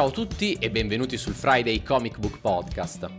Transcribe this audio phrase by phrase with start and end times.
[0.00, 3.10] Ciao a tutti e benvenuti sul Friday Comic Book Podcast.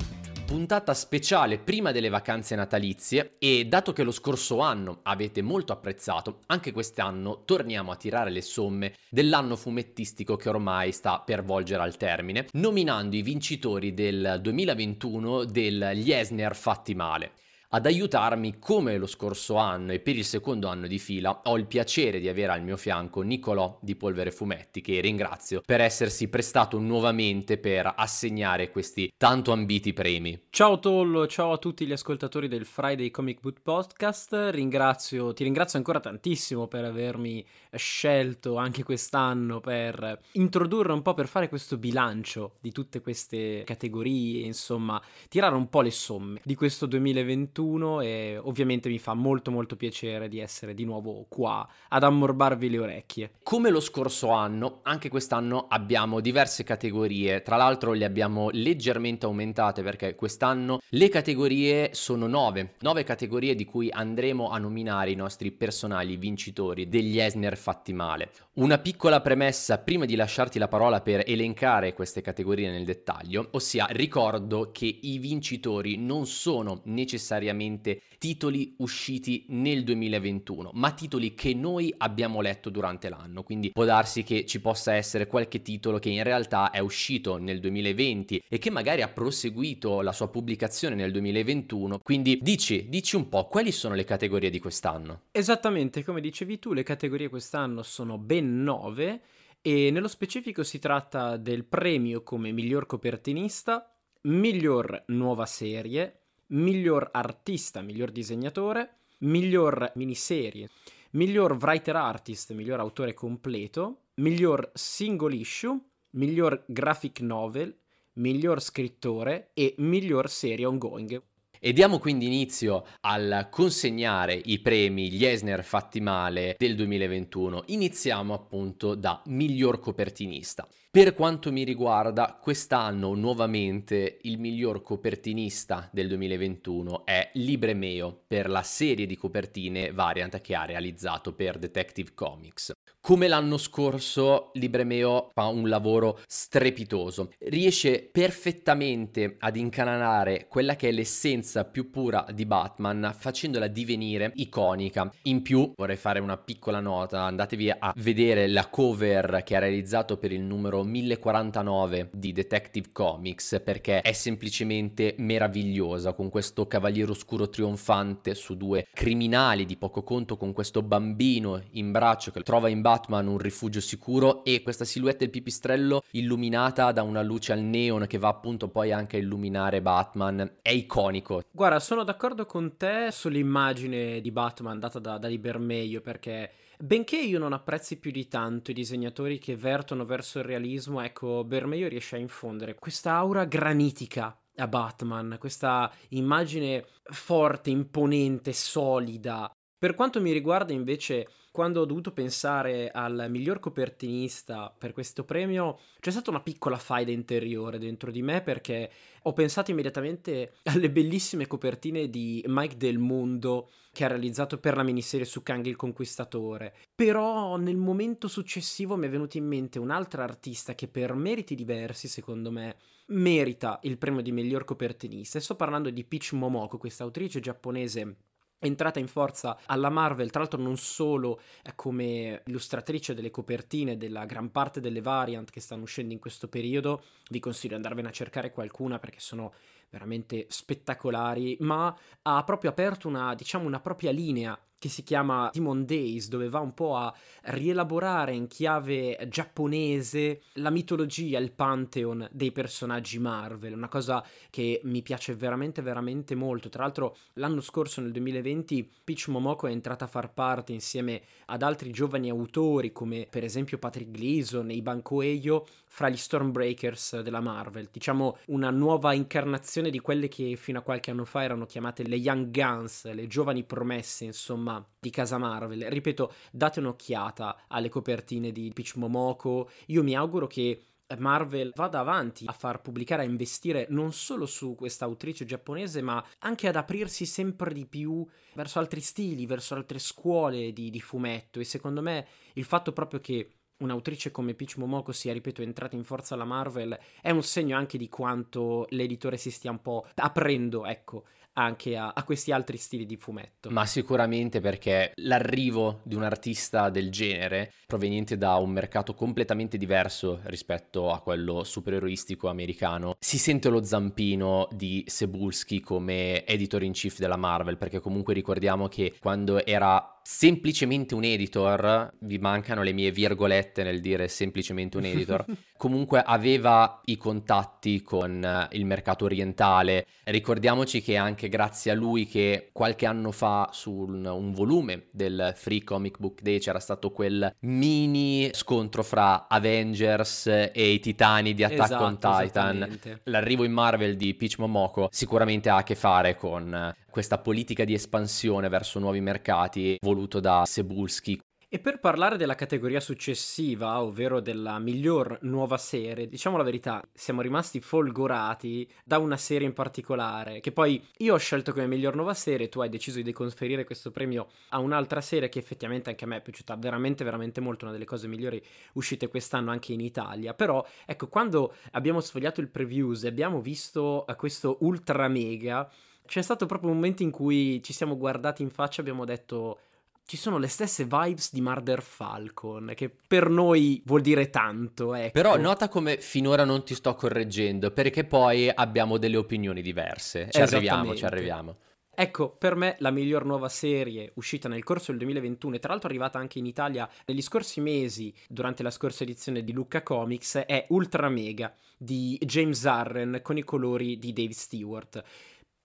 [0.48, 6.40] Puntata speciale prima delle vacanze natalizie e dato che lo scorso anno avete molto apprezzato,
[6.48, 11.98] anche quest'anno torniamo a tirare le somme dell'anno fumettistico che ormai sta per volgere al
[11.98, 17.34] termine, nominando i vincitori del 2021 degli Esner fatti male.
[17.74, 21.68] Ad aiutarmi come lo scorso anno e per il secondo anno di fila ho il
[21.68, 26.80] piacere di avere al mio fianco Nicolò di Polvere Fumetti che ringrazio per essersi prestato
[26.80, 30.48] nuovamente per assegnare questi tanto ambiti premi.
[30.50, 35.78] Ciao Tollo, ciao a tutti gli ascoltatori del Friday Comic Book Podcast, ringrazio, ti ringrazio
[35.78, 37.42] ancora tantissimo per avermi
[37.76, 44.46] scelto anche quest'anno per introdurre un po' per fare questo bilancio di tutte queste categorie,
[44.46, 49.52] insomma tirare un po' le somme di questo 2021 2021 e ovviamente mi fa molto
[49.52, 53.32] molto piacere di essere di nuovo qua ad ammorbarvi le orecchie.
[53.44, 59.82] Come lo scorso anno, anche quest'anno abbiamo diverse categorie, tra l'altro le abbiamo leggermente aumentate
[59.82, 65.52] perché quest'anno le categorie sono nove, nove categorie di cui andremo a nominare i nostri
[65.52, 68.32] personali vincitori degli Esner fatti male.
[68.54, 73.86] Una piccola premessa prima di lasciarti la parola per elencare queste categorie nel dettaglio, ossia
[73.92, 81.94] ricordo che i vincitori non sono necessariamente titoli usciti nel 2021, ma titoli che noi
[81.98, 83.42] abbiamo letto durante l'anno.
[83.42, 87.60] Quindi può darsi che ci possa essere qualche titolo che in realtà è uscito nel
[87.60, 92.00] 2020 e che magari ha proseguito la sua pubblicazione nel 2021.
[92.04, 95.22] Quindi dici, dici un po' quali sono le categorie di quest'anno?
[95.32, 97.51] Esattamente, come dicevi tu, le categorie quest'anno
[97.82, 99.22] sono ben nove
[99.62, 107.82] e nello specifico si tratta del premio come miglior copertinista, miglior nuova serie, miglior artista,
[107.82, 110.70] miglior disegnatore, miglior miniserie,
[111.12, 115.78] miglior writer artist, miglior autore completo, miglior single issue,
[116.12, 117.78] miglior graphic novel,
[118.14, 121.22] miglior scrittore e miglior serie ongoing.
[121.64, 127.66] E diamo quindi inizio al consegnare i premi gli Esner fatti male del 2021.
[127.68, 130.68] Iniziamo appunto da miglior copertinista.
[130.94, 138.50] Per quanto mi riguarda, quest'anno nuovamente il miglior copertinista del 2021 è Libre Meo per
[138.50, 142.74] la serie di copertine variant che ha realizzato per Detective Comics.
[143.04, 147.32] Come l'anno scorso, Libremeo fa un lavoro strepitoso.
[147.40, 155.12] Riesce perfettamente ad incanalare quella che è l'essenza più pura di Batman, facendola divenire iconica.
[155.24, 160.18] In più, vorrei fare una piccola nota, andatevi a vedere la cover che ha realizzato
[160.18, 167.50] per il numero 1049 di Detective Comics, perché è semplicemente meravigliosa, con questo cavaliere oscuro
[167.50, 172.82] trionfante su due criminali di poco conto, con questo bambino in braccio che trova in
[172.82, 178.06] Batman un rifugio sicuro e questa silhouette del pipistrello illuminata da una luce al neon
[178.08, 181.44] che va appunto poi anche a illuminare Batman è iconico.
[181.52, 187.40] Guarda, sono d'accordo con te sull'immagine di Batman data da, da Libermeio perché benché io
[187.40, 192.16] non apprezzi più di tanto i disegnatori che vertono verso il realismo, ecco, Bermejo riesce
[192.16, 199.52] a infondere questa aura granitica a Batman, questa immagine forte, imponente, solida.
[199.82, 205.80] Per quanto mi riguarda invece quando ho dovuto pensare al miglior copertinista per questo premio,
[206.00, 208.92] c'è stata una piccola faida interiore dentro di me perché
[209.24, 214.84] ho pensato immediatamente alle bellissime copertine di Mike Del Mundo che ha realizzato per la
[214.84, 216.76] miniserie su Kang il Conquistatore.
[216.94, 222.08] Però nel momento successivo mi è venuto in mente un'altra artista che per meriti diversi,
[222.08, 222.76] secondo me,
[223.08, 225.40] merita il premio di miglior copertinista.
[225.40, 228.16] E sto parlando di Peach Momoko, questa autrice giapponese
[228.62, 234.26] entrata in forza alla Marvel, tra l'altro non solo eh, come illustratrice delle copertine della
[234.26, 238.12] gran parte delle variant che stanno uscendo in questo periodo, vi consiglio di andarvene a
[238.12, 239.54] cercare qualcuna perché sono
[239.90, 245.86] veramente spettacolari, ma ha proprio aperto una, diciamo, una propria linea che si chiama Demon
[245.86, 247.14] Days, dove va un po' a
[247.44, 255.04] rielaborare in chiave giapponese la mitologia, il pantheon dei personaggi Marvel, una cosa che mi
[255.04, 256.70] piace veramente veramente molto.
[256.70, 261.62] Tra l'altro l'anno scorso nel 2020 Peach Momoko è entrata a far parte insieme ad
[261.62, 267.42] altri giovani autori come per esempio Patrick Gleason e Iban Coelho fra gli Stormbreakers della
[267.42, 272.08] Marvel, diciamo una nuova incarnazione di quelle che fino a qualche anno fa erano chiamate
[272.08, 275.84] le Young Guns, le giovani promesse, insomma di casa Marvel.
[275.90, 279.70] Ripeto, date un'occhiata alle copertine di Peach Momoko.
[279.88, 280.82] Io mi auguro che
[281.18, 286.26] Marvel vada avanti a far pubblicare, a investire non solo su questa autrice giapponese, ma
[286.40, 291.60] anche ad aprirsi sempre di più verso altri stili, verso altre scuole di, di fumetto.
[291.60, 296.04] E secondo me il fatto proprio che un'autrice come Peach Momoko sia, ripeto, entrata in
[296.04, 300.86] forza alla Marvel, è un segno anche di quanto l'editore si stia un po' aprendo,
[300.86, 303.70] ecco, anche a, a, questi altri stili di fumetto.
[303.70, 310.40] Ma sicuramente perché l'arrivo di un artista del genere, proveniente da un mercato completamente diverso
[310.44, 317.20] rispetto a quello supereroistico americano, si sente lo zampino di Sebulski come editor in chief
[317.20, 323.12] della Marvel, perché comunque ricordiamo che quando era semplicemente un editor, vi mancano le mie
[323.12, 325.44] virgolette nel dire semplicemente un editor,
[325.82, 330.06] comunque aveva i contatti con eh, il mercato orientale.
[330.26, 335.08] Ricordiamoci che è anche grazie a lui che qualche anno fa su un, un volume
[335.10, 341.56] del Free Comic Book Day c'era stato quel mini scontro fra Avengers e i titani
[341.56, 343.00] di Attack esatto, on Titan.
[343.24, 347.86] L'arrivo in Marvel di Peach Momoko sicuramente ha a che fare con eh, questa politica
[347.86, 351.42] di espansione verso nuovi mercati voluto da Sebulski.
[351.74, 357.40] E per parlare della categoria successiva, ovvero della miglior nuova serie, diciamo la verità, siamo
[357.40, 362.34] rimasti folgorati da una serie in particolare, che poi io ho scelto come miglior nuova
[362.34, 366.28] serie, tu hai deciso di conferire questo premio a un'altra serie che effettivamente anche a
[366.28, 368.62] me è piaciuta veramente, veramente molto, una delle cose migliori
[368.96, 370.54] uscite quest'anno anche in Italia.
[370.54, 375.90] Però, ecco, quando abbiamo sfogliato il previews e abbiamo visto eh, questo ultra mega
[376.26, 379.80] c'è stato proprio un momento in cui ci siamo guardati in faccia e abbiamo detto
[380.26, 385.14] ci sono le stesse vibes di Murder Falcon, che per noi vuol dire tanto.
[385.14, 385.32] Ecco.
[385.32, 390.48] Però nota come finora non ti sto correggendo, perché poi abbiamo delle opinioni diverse.
[390.50, 391.78] Ci arriviamo, ci arriviamo.
[392.14, 396.10] Ecco, per me la miglior nuova serie uscita nel corso del 2021 e tra l'altro
[396.10, 400.86] arrivata anche in Italia negli scorsi mesi durante la scorsa edizione di Lucca Comics è
[400.90, 405.24] Ultra Mega di James Arren con i colori di Dave Stewart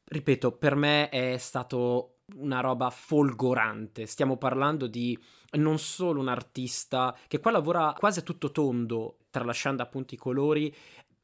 [0.08, 4.06] ripeto, per me è stato una roba folgorante.
[4.06, 5.18] Stiamo parlando di
[5.52, 10.74] non solo un artista che qua lavora quasi a tutto tondo, tralasciando appunto i colori,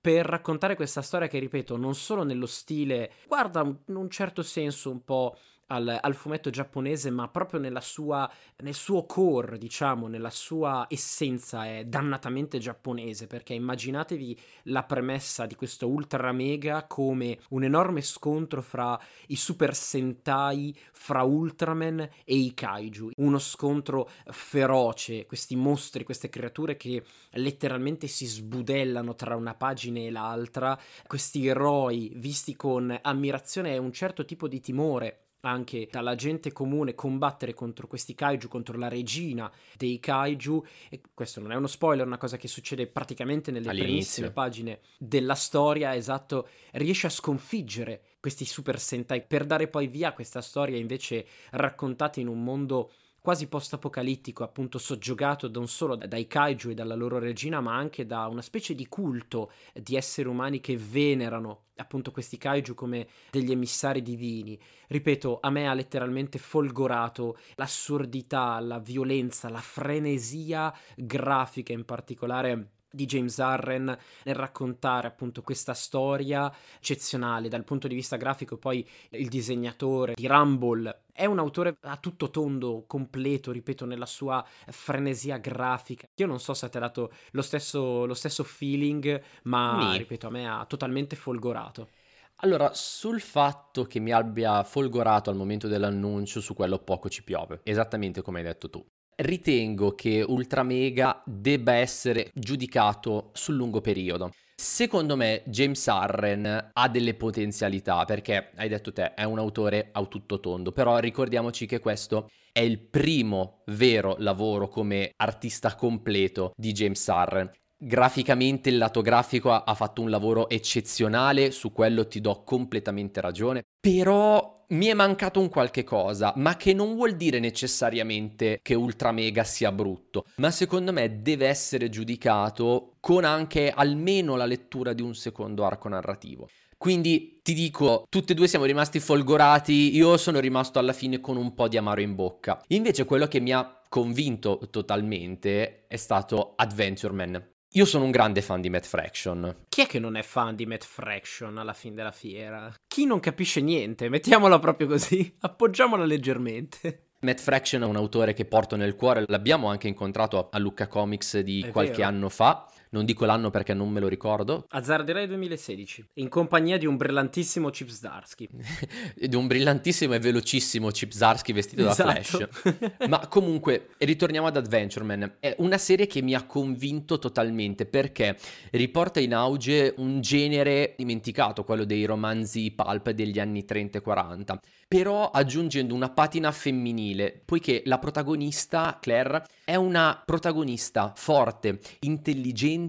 [0.01, 4.91] per raccontare questa storia che, ripeto, non solo nello stile, guarda in un certo senso
[4.91, 5.37] un po'
[5.73, 11.85] al, al, fumetto giapponese, ma proprio sua, nel suo core, diciamo, nella sua essenza è
[11.85, 19.01] dannatamente giapponese, perché immaginatevi la premessa di questo Ultra Mega come un enorme scontro fra
[19.29, 26.77] i Super Sentai, fra Ultraman e i Kaiju, uno scontro feroce, questi mostri, queste creature
[26.77, 27.03] che
[27.33, 33.93] letteralmente si sbudellano tra una pagina e l'altra, questi eroi visti con ammirazione e un
[33.93, 39.51] certo tipo di timore anche dalla gente comune combattere contro questi kaiju, contro la regina
[39.77, 40.65] dei kaiju.
[40.89, 44.81] E questo non è uno spoiler, è una cosa che succede praticamente nelle primissime pagine
[44.99, 45.95] della storia.
[45.95, 51.27] Esatto, riesce a sconfiggere questi super sentai per dare poi via a questa storia invece
[51.51, 52.93] raccontata in un mondo
[53.23, 58.27] quasi post-apocalittico, appunto soggiogato non solo dai kaiju e dalla loro regina, ma anche da
[58.27, 64.03] una specie di culto di esseri umani che venerano appunto questi kaiju come degli emissari
[64.03, 64.59] divini.
[64.89, 73.07] Ripeto, a me ha letteralmente folgorato l'assurdità, la violenza, la frenesia grafica in particolare di
[73.07, 79.29] James Arren nel raccontare appunto questa storia eccezionale dal punto di vista grafico poi il
[79.29, 86.07] disegnatore di Rumble è un autore a tutto tondo, completo, ripeto, nella sua frenesia grafica.
[86.17, 89.99] Io non so se ti ha dato lo stesso, lo stesso feeling, ma Mi.
[89.99, 91.91] ripeto, a me ha totalmente folgorato.
[92.37, 97.61] Allora, sul fatto che mi abbia folgorato al momento dell'annuncio, su quello poco ci piove,
[97.63, 98.85] esattamente come hai detto tu
[99.17, 104.31] ritengo che Ultramega debba essere giudicato sul lungo periodo.
[104.55, 110.05] Secondo me James Arren ha delle potenzialità perché, hai detto te, è un autore a
[110.05, 116.73] tutto tondo, però ricordiamoci che questo è il primo vero lavoro come artista completo di
[116.73, 117.51] James Arren.
[117.77, 123.63] Graficamente il lato grafico ha fatto un lavoro eccezionale, su quello ti do completamente ragione,
[123.81, 129.13] però mi è mancato un qualche cosa, ma che non vuol dire necessariamente che Ultra
[129.13, 135.03] Mega sia brutto, ma secondo me deve essere giudicato con anche almeno la lettura di
[135.03, 136.49] un secondo arco narrativo.
[136.77, 141.37] Quindi ti dico, tutti e due siamo rimasti folgorati, io sono rimasto alla fine con
[141.37, 142.61] un po' di amaro in bocca.
[142.69, 147.52] Invece quello che mi ha convinto totalmente è stato Adventure Man.
[147.75, 149.65] Io sono un grande fan di Matt Fraction.
[149.71, 152.71] Chi è che non è fan di Matt Fraction alla fine della fiera?
[152.87, 154.11] Chi non capisce niente?
[154.11, 157.13] Mettiamola proprio così, appoggiamola leggermente.
[157.21, 161.39] Matt Fraction è un autore che porto nel cuore, l'abbiamo anche incontrato a Lucca Comics
[161.39, 162.09] di è qualche vero.
[162.09, 162.71] anno fa.
[162.93, 164.67] Non dico l'anno perché non me lo ricordo.
[164.69, 168.49] Azzarderei 2016, in compagnia di un brillantissimo Chip Zdarsky.
[169.17, 172.09] di un brillantissimo e velocissimo Chip Zdarsky vestito esatto.
[172.09, 173.09] da Flash.
[173.09, 175.37] Ma comunque, ritorniamo ad Adventure Man.
[175.39, 178.37] È una serie che mi ha convinto totalmente perché
[178.71, 184.61] riporta in auge un genere dimenticato, quello dei romanzi pulp degli anni 30 e 40
[184.93, 192.82] però aggiungendo una patina femminile, poiché la protagonista, Claire, è una protagonista forte, intelligente,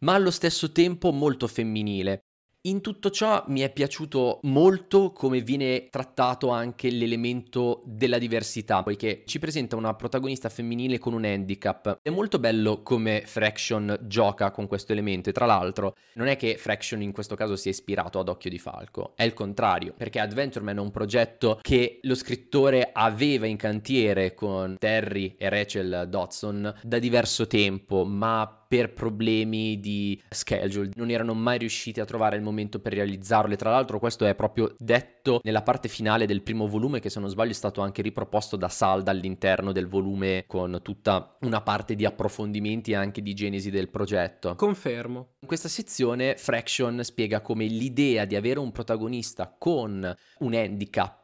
[0.00, 2.24] ma allo stesso tempo molto femminile.
[2.64, 9.22] In tutto ciò mi è piaciuto molto come viene trattato anche l'elemento della diversità, poiché
[9.24, 12.00] ci presenta una protagonista femminile con un handicap.
[12.02, 16.58] È molto bello come Fraction gioca con questo elemento e tra l'altro non è che
[16.58, 20.62] Fraction in questo caso sia ispirato ad Occhio di Falco, è il contrario, perché Adventure
[20.62, 26.74] Man è un progetto che lo scrittore aveva in cantiere con Terry e Rachel Dodson
[26.82, 32.42] da diverso tempo, ma per problemi di schedule, non erano mai riusciti a trovare il
[32.42, 36.68] momento per realizzarlo e tra l'altro questo è proprio detto nella parte finale del primo
[36.68, 40.78] volume che se non sbaglio è stato anche riproposto da Salda all'interno del volume con
[40.84, 44.54] tutta una parte di approfondimenti e anche di genesi del progetto.
[44.54, 45.30] Confermo.
[45.40, 51.19] In questa sezione Fraction spiega come l'idea di avere un protagonista con un handicap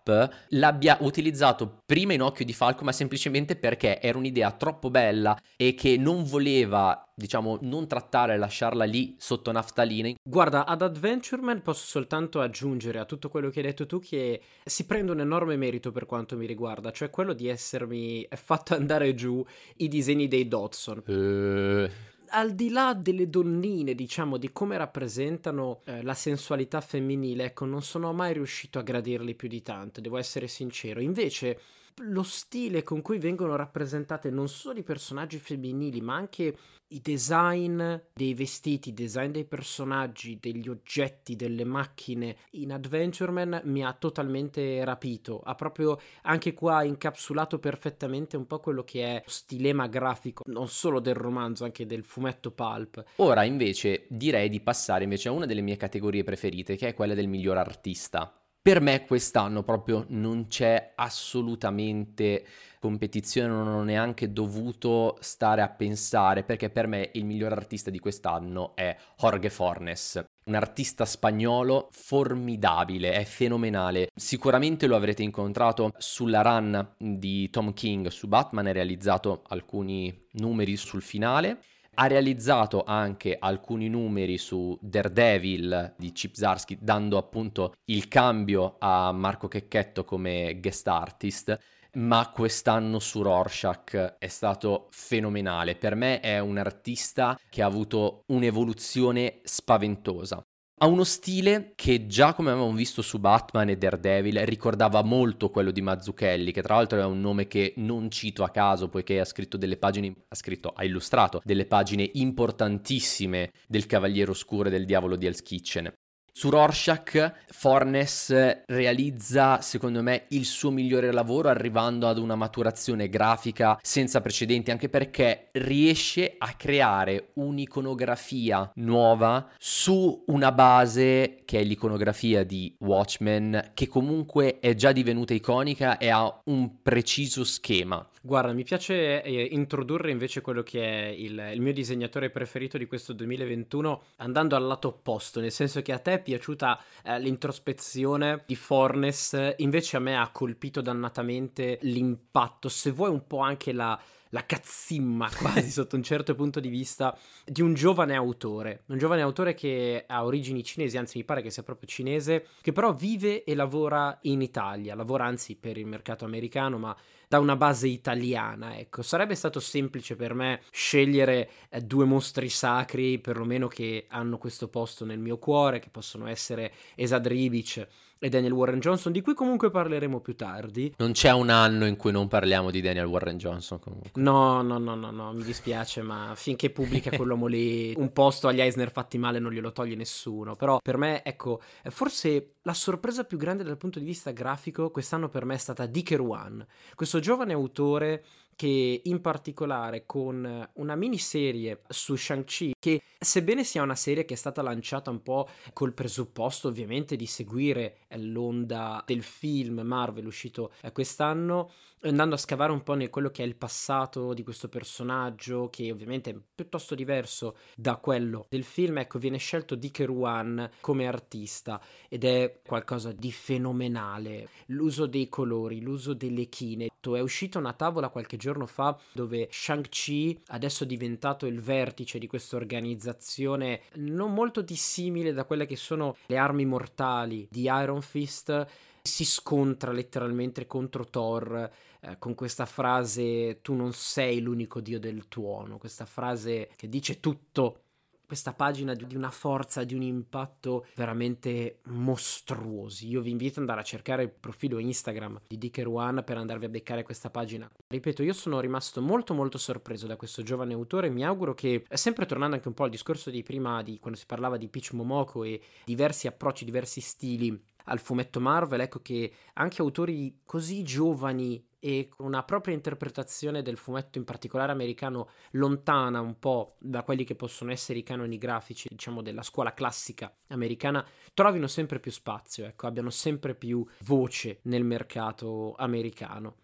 [0.51, 5.75] l'abbia utilizzato prima in Occhio di Falco ma semplicemente perché era un'idea troppo bella e
[5.75, 10.13] che non voleva diciamo, non trattare e lasciarla lì sotto naftalina.
[10.23, 14.41] Guarda, ad Adventure Man posso soltanto aggiungere a tutto quello che hai detto tu che
[14.63, 19.15] si prende un enorme merito per quanto mi riguarda, cioè quello di essermi fatto andare
[19.15, 19.45] giù
[19.77, 21.03] i disegni dei Dodson.
[21.07, 27.65] Uh al di là delle donnine, diciamo, di come rappresentano eh, la sensualità femminile, ecco,
[27.65, 31.01] non sono mai riuscito a gradirli più di tanto, devo essere sincero.
[31.01, 31.59] Invece,
[32.03, 36.57] lo stile con cui vengono rappresentate non solo i personaggi femminili, ma anche
[36.89, 43.61] i design dei vestiti, i design dei personaggi, degli oggetti, delle macchine in Adventure Man
[43.65, 45.41] mi ha totalmente rapito.
[45.41, 50.69] Ha proprio anche qua incapsulato perfettamente un po' quello che è lo stilema grafico, non
[50.69, 53.03] solo del romanzo, anche del fumetto pulp.
[53.17, 57.15] Ora invece direi di passare invece a una delle mie categorie preferite, che è quella
[57.15, 58.33] del miglior artista.
[58.67, 62.45] Per me quest'anno proprio non c'è assolutamente
[62.81, 68.01] competizione, non ho neanche dovuto stare a pensare perché per me il miglior artista di
[68.01, 70.25] quest'anno è Jorge Fornes.
[70.47, 74.11] Un artista spagnolo formidabile, è fenomenale.
[74.13, 80.77] Sicuramente lo avrete incontrato sulla run di Tom King su Batman, ha realizzato alcuni numeri
[80.77, 81.61] sul finale
[81.99, 89.13] ha realizzato anche alcuni numeri su Daredevil di Chip Zarsky, dando appunto il cambio a
[89.13, 91.59] Marco Checchetto come guest artist.
[91.97, 95.77] Ma quest'anno su Rorschach è stato fenomenale.
[95.77, 100.45] Per me è un artista che ha avuto un'evoluzione spaventosa.
[100.79, 105.71] Ha uno stile che già come avevamo visto su Batman e Daredevil ricordava molto quello
[105.71, 109.25] di Mazzucchelli, che tra l'altro è un nome che non cito a caso poiché ha
[109.25, 114.85] scritto delle pagine, ha scritto, ha illustrato delle pagine importantissime del Cavaliere Oscuro e del
[114.85, 115.91] Diavolo di Hell's Kitchen.
[116.39, 123.79] Su Rorschach, Fornes realizza, secondo me, il suo migliore lavoro arrivando ad una maturazione grafica
[123.81, 132.45] senza precedenti, anche perché riesce a creare un'iconografia nuova su una base che è l'iconografia
[132.45, 138.07] di Watchmen, che comunque è già divenuta iconica e ha un preciso schema.
[138.27, 142.87] Guarda, mi piace eh, introdurre invece quello che è il, il, mio disegnatore preferito di
[142.87, 148.43] questo 2021 andando al lato opposto, nel senso che a te è piaciuta eh, l'introspezione
[148.45, 153.97] di Fornes, invece a me ha colpito dannatamente l'impatto, se vuoi un po' anche la,
[154.37, 159.23] la cazzimma quasi sotto un certo punto di vista di un giovane autore, un giovane
[159.23, 163.45] autore che ha origini cinesi, anzi mi pare che sia proprio cinese, che però vive
[163.45, 166.95] e lavora in Italia, lavora anzi per il mercato americano, ma
[167.29, 169.03] da una base italiana, ecco.
[169.03, 175.05] Sarebbe stato semplice per me scegliere eh, due mostri sacri, perlomeno che hanno questo posto
[175.05, 179.71] nel mio cuore, che possono essere Esad Ribic e Daniel Warren Johnson, di cui comunque
[179.71, 180.95] parleremo più tardi.
[180.99, 184.11] Non c'è un anno in cui non parliamo di Daniel Warren Johnson comunque.
[184.15, 188.61] No, no, no, no, no mi dispiace, ma finché pubblica quell'uomo lì un posto agli
[188.61, 190.57] Eisner fatti male non glielo toglie nessuno.
[190.57, 195.29] Però per me, ecco, forse la sorpresa più grande dal punto di vista grafico quest'anno
[195.29, 198.25] per me è stata Dicker One, questo giovane autore
[198.57, 204.37] che in particolare con una miniserie su Shang-Chi che sebbene sia una serie che è
[204.37, 210.93] stata lanciata un po' col presupposto ovviamente di seguire l'onda del film Marvel uscito eh,
[210.93, 211.71] quest'anno
[212.03, 215.91] andando a scavare un po' nel quello che è il passato di questo personaggio che
[215.91, 218.99] ovviamente è piuttosto diverso da quello del film.
[218.99, 224.49] Ecco viene scelto Dick Ruan come artista ed è qualcosa di fenomenale.
[224.67, 226.89] L'uso dei colori l'uso delle chine.
[227.07, 232.27] È uscita una tavola qualche giorno fa dove Shang-Chi adesso è diventato il vertice di
[232.27, 238.67] questa organizzazione non molto dissimile da quelle che sono le armi mortali di Iron Fist
[239.03, 241.71] si scontra letteralmente contro Thor
[242.01, 247.21] eh, con questa frase tu non sei l'unico dio del tuono, questa frase che dice
[247.21, 247.81] tutto
[248.27, 253.09] questa pagina di una forza, di un impatto veramente mostruosi.
[253.09, 256.65] Io vi invito ad andare a cercare il profilo Instagram di Dicker One per andarvi
[256.65, 257.71] a beccare questa pagina.
[257.87, 262.27] Ripeto, io sono rimasto molto molto sorpreso da questo giovane autore, mi auguro che, sempre
[262.27, 265.45] tornando anche un po' al discorso di prima, di quando si parlava di Peach Momoko
[265.45, 272.09] e diversi approcci, diversi stili al fumetto Marvel, ecco che anche autori così giovani e
[272.09, 277.37] con una propria interpretazione del fumetto in particolare americano lontana un po' da quelli che
[277.37, 282.87] possono essere i canoni grafici, diciamo, della scuola classica americana, trovino sempre più spazio, ecco,
[282.87, 286.57] abbiano sempre più voce nel mercato americano.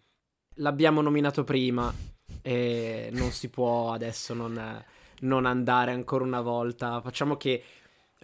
[0.57, 1.93] L'abbiamo nominato prima
[2.41, 4.83] e non si può adesso non,
[5.21, 7.01] non andare ancora una volta.
[7.01, 7.63] Facciamo che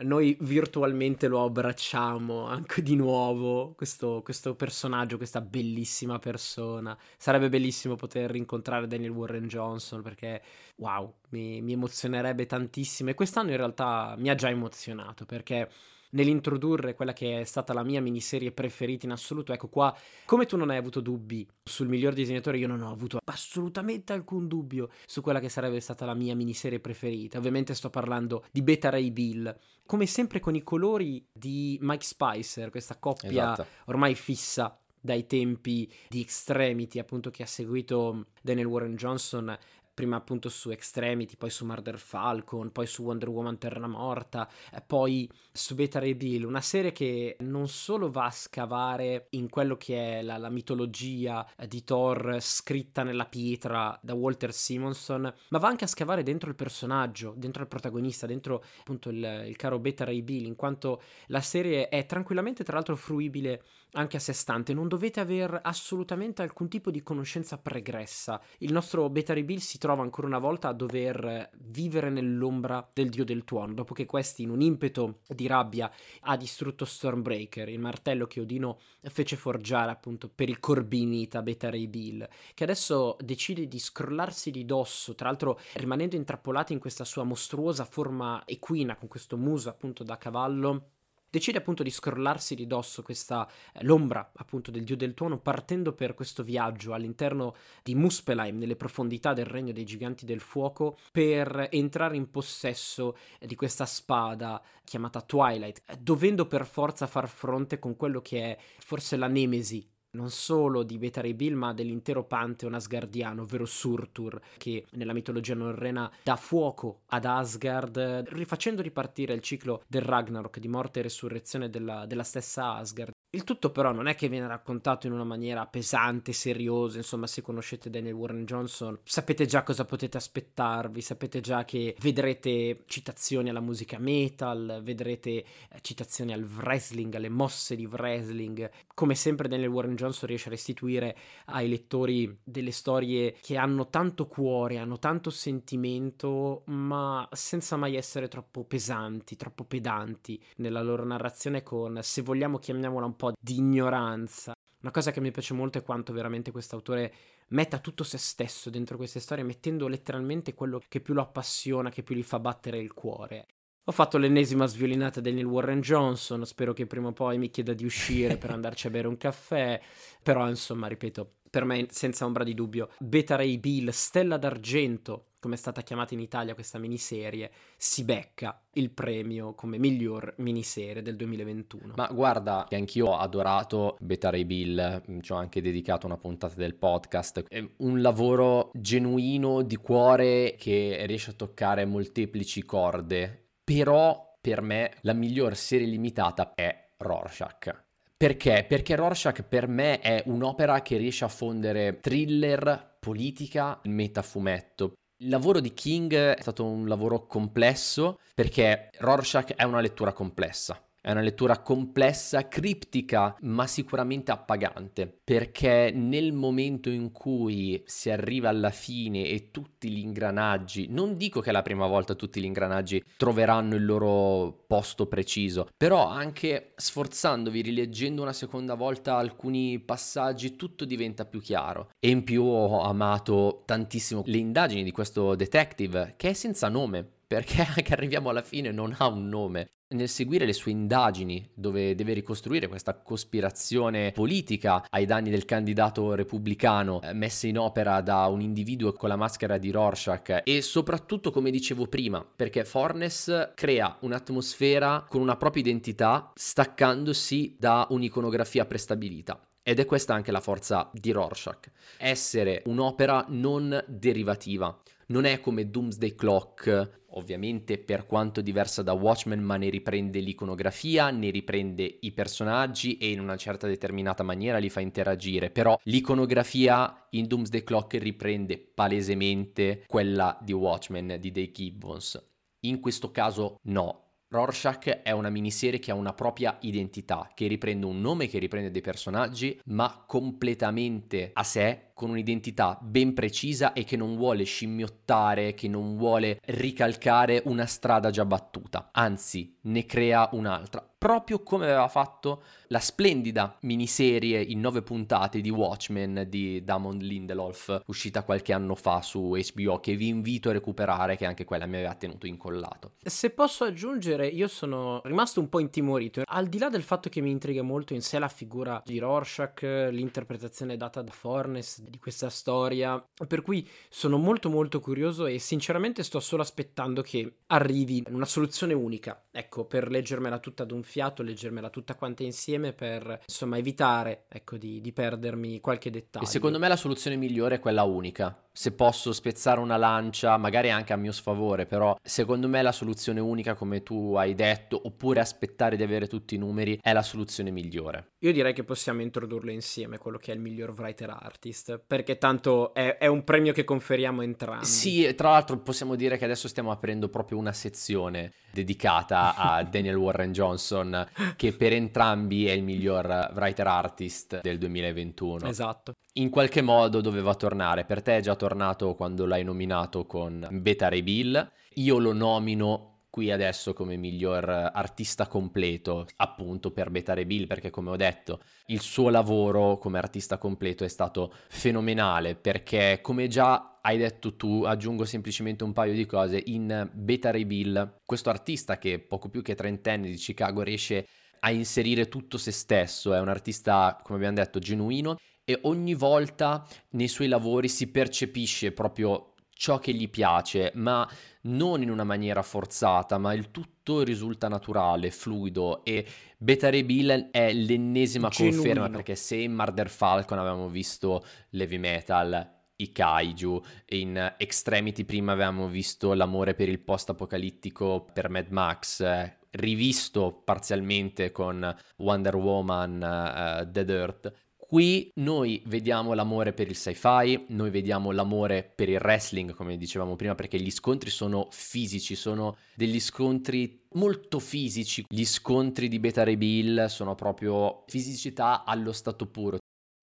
[0.01, 6.97] noi virtualmente lo abbracciamo anche di nuovo, questo, questo, personaggio, questa bellissima persona.
[7.17, 10.41] Sarebbe bellissimo poter rincontrare Daniel Warren Johnson perché,
[10.77, 13.09] wow, mi, mi emozionerebbe tantissimo.
[13.09, 15.69] E quest'anno in realtà mi ha già emozionato perché
[16.11, 19.53] nell'introdurre quella che è stata la mia miniserie preferita in assoluto.
[19.53, 23.19] Ecco qua, come tu non hai avuto dubbi sul miglior disegnatore, io non ho avuto
[23.25, 27.37] assolutamente alcun dubbio su quella che sarebbe stata la mia miniserie preferita.
[27.37, 29.57] Ovviamente sto parlando di Beta Ray Bill.
[29.85, 33.65] Come sempre con i colori di Mike Spicer, questa coppia esatto.
[33.85, 39.57] ormai fissa dai tempi di Extremity, appunto, che ha seguito Daniel Warren Johnson
[39.99, 44.47] prima appunto su Extremity, poi su Murder Falcon, poi su Wonder Woman Terra Morta,
[44.87, 49.75] poi su Beta Ray Bill, una serie che non solo va a scavare in quello
[49.75, 55.67] che è la, la mitologia di Thor scritta nella pietra da Walter Simonson, ma va
[55.67, 60.05] anche a scavare dentro il personaggio, dentro il protagonista, dentro appunto il, il caro Beta
[60.05, 64.73] Ray Bill, in quanto la serie è tranquillamente tra l'altro fruibile anche a sé stante,
[64.73, 68.39] non dovete avere assolutamente alcun tipo di conoscenza pregressa.
[68.59, 73.25] Il nostro Beta Bill si trova ancora una volta a dover vivere nell'ombra del dio
[73.25, 78.27] del tuono, dopo che questi in un impeto di rabbia ha distrutto Stormbreaker, il martello
[78.27, 84.51] che Odino fece forgiare appunto per il Corbinita Beta Bill, che adesso decide di scrollarsi
[84.51, 89.69] di dosso, tra l'altro rimanendo intrappolato in questa sua mostruosa forma equina con questo muso
[89.69, 90.97] appunto da cavallo
[91.29, 95.93] decide appunto di scrollarsi di dosso questa eh, l'ombra appunto del dio del tuono partendo
[95.93, 101.67] per questo viaggio all'interno di Muspelheim nelle profondità del regno dei giganti del fuoco per
[101.71, 108.21] entrare in possesso di questa spada chiamata Twilight dovendo per forza far fronte con quello
[108.21, 113.65] che è forse la nemesi non solo di Beta Bill, ma dell'intero pantheon asgardiano, ovvero
[113.65, 120.59] Surtur, che nella mitologia norrena dà fuoco ad Asgard, rifacendo ripartire il ciclo del Ragnarok,
[120.59, 123.11] di morte e resurrezione della, della stessa Asgard.
[123.31, 127.43] Il tutto però non è che viene raccontato in una maniera pesante, seriosa, insomma se
[127.43, 133.59] conoscete Daniel Warren Johnson sapete già cosa potete aspettarvi, sapete già che vedrete citazioni alla
[133.59, 135.45] musica metal, vedrete eh,
[135.81, 141.15] citazioni al wrestling, alle mosse di wrestling, come sempre Daniel Warren Johnson riesce a restituire
[141.45, 148.27] ai lettori delle storie che hanno tanto cuore, hanno tanto sentimento, ma senza mai essere
[148.27, 154.53] troppo pesanti, troppo pedanti nella loro narrazione con, se vogliamo chiamiamola un po' di ignoranza.
[154.81, 157.13] Una cosa che mi piace molto è quanto veramente quest'autore
[157.49, 162.01] metta tutto se stesso dentro queste storie, mettendo letteralmente quello che più lo appassiona, che
[162.01, 163.45] più gli fa battere il cuore.
[163.83, 167.73] Ho fatto l'ennesima sviolinata del Neil Warren Johnson, spero che prima o poi mi chieda
[167.73, 169.81] di uscire per andarci a bere un caffè,
[170.23, 175.55] però insomma, ripeto, per me senza ombra di dubbio, Beta Ray Bill, Stella d'Argento, come
[175.55, 181.15] è stata chiamata in Italia questa miniserie, si becca il premio come miglior miniserie del
[181.15, 181.93] 2021.
[181.95, 186.55] Ma guarda, anch'io ho adorato Beta Ray Bill, mm, ci ho anche dedicato una puntata
[186.55, 187.45] del podcast.
[187.47, 194.93] È un lavoro genuino di cuore che riesce a toccare molteplici corde, però per me
[195.01, 197.87] la miglior serie limitata è Rorschach.
[198.19, 198.65] Perché?
[198.67, 204.91] Perché Rorschach per me è un'opera che riesce a fondere thriller, politica, metafumetto.
[205.21, 210.81] Il lavoro di King è stato un lavoro complesso perché Rorschach è una lettura complessa.
[211.01, 218.49] È una lettura complessa, criptica, ma sicuramente appagante, perché nel momento in cui si arriva
[218.49, 223.01] alla fine e tutti gli ingranaggi, non dico che la prima volta tutti gli ingranaggi
[223.15, 230.83] troveranno il loro posto preciso, però anche sforzandovi, rileggendo una seconda volta alcuni passaggi, tutto
[230.83, 231.91] diventa più chiaro.
[231.97, 237.07] E in più ho amato tantissimo le indagini di questo detective, che è senza nome,
[237.25, 239.69] perché anche arriviamo alla fine non ha un nome.
[239.91, 246.13] Nel seguire le sue indagini, dove deve ricostruire questa cospirazione politica ai danni del candidato
[246.13, 251.31] repubblicano eh, messa in opera da un individuo con la maschera di Rorschach e soprattutto,
[251.31, 259.41] come dicevo prima, perché Fornes crea un'atmosfera con una propria identità staccandosi da un'iconografia prestabilita.
[259.63, 264.79] Ed è questa anche la forza di Rorschach, essere un'opera non derivativa.
[265.11, 266.97] Non è come Doomsday Clock.
[267.13, 273.09] Ovviamente per quanto diversa da Watchmen, ma ne riprende l'iconografia, ne riprende i personaggi e
[273.09, 279.85] in una certa determinata maniera li fa interagire, però l'iconografia in Doomsday Clock riprende palesemente
[279.87, 282.29] quella di Watchmen di Dave Gibbons.
[282.65, 287.87] In questo caso no, Rorschach è una miniserie che ha una propria identità, che riprende
[287.87, 293.83] un nome, che riprende dei personaggi, ma completamente a sé, con un'identità ben precisa e
[293.83, 300.29] che non vuole scimmiottare, che non vuole ricalcare una strada già battuta, anzi ne crea
[300.31, 306.97] un'altra proprio come aveva fatto la splendida miniserie in nove puntate di Watchmen di Damon
[306.97, 311.65] Lindelof, uscita qualche anno fa su HBO, che vi invito a recuperare, che anche quella
[311.65, 312.91] mi aveva tenuto incollato.
[313.01, 316.21] Se posso aggiungere, io sono rimasto un po' intimorito.
[316.25, 319.61] Al di là del fatto che mi intriga molto in sé la figura di Rorschach,
[319.63, 326.03] l'interpretazione data da Fornes di questa storia, per cui sono molto molto curioso e sinceramente
[326.03, 331.23] sto solo aspettando che arrivi una soluzione unica, ecco, per leggermela tutta ad un fiato,
[331.23, 336.25] leggermela tutta quanta insieme per insomma evitare ecco di, di perdermi qualche dettaglio.
[336.25, 340.69] E secondo me la soluzione migliore è quella unica se posso spezzare una lancia, magari
[340.69, 345.21] anche a mio sfavore, però secondo me la soluzione unica, come tu hai detto, oppure
[345.21, 348.15] aspettare di avere tutti i numeri, è la soluzione migliore.
[348.19, 352.73] Io direi che possiamo introdurlo insieme, quello che è il miglior writer artist, perché tanto
[352.73, 354.65] è, è un premio che conferiamo entrambi.
[354.65, 359.95] Sì, tra l'altro possiamo dire che adesso stiamo aprendo proprio una sezione dedicata a Daniel
[359.95, 365.47] Warren Johnson, che per entrambi è il miglior writer artist del 2021.
[365.47, 367.85] Esatto in qualche modo doveva tornare.
[367.85, 368.48] Per te è già tornato
[368.95, 371.51] quando l'hai nominato con Beta Ray Bill.
[371.75, 377.69] Io lo nomino qui adesso come miglior artista completo, appunto per Beta Ray Bill, perché
[377.69, 383.79] come ho detto, il suo lavoro come artista completo è stato fenomenale, perché come già
[383.81, 388.77] hai detto tu, aggiungo semplicemente un paio di cose, in Beta Ray Bill, questo artista
[388.77, 391.07] che poco più che trentenne di Chicago riesce
[391.39, 395.17] a inserire tutto se stesso, è un artista, come abbiamo detto, genuino
[395.49, 401.09] e ogni volta nei suoi lavori si percepisce proprio ciò che gli piace, ma
[401.41, 406.05] non in una maniera forzata, ma il tutto risulta naturale, fluido e
[406.37, 408.57] Beta Ray Bill è l'ennesima Genuino.
[408.61, 415.31] conferma perché se in Murder Falcon avevamo visto l'heavy metal, i kaiju, in Extremity prima
[415.31, 419.03] avevamo visto l'amore per il post-apocalittico per Mad Max,
[419.49, 427.45] rivisto parzialmente con Wonder Woman uh, Dead Earth Qui noi vediamo l'amore per il sci-fi,
[427.47, 432.55] noi vediamo l'amore per il wrestling, come dicevamo prima, perché gli scontri sono fisici, sono
[432.75, 435.05] degli scontri molto fisici.
[435.09, 439.57] Gli scontri di Beta Ray Bill sono proprio fisicità allo stato puro.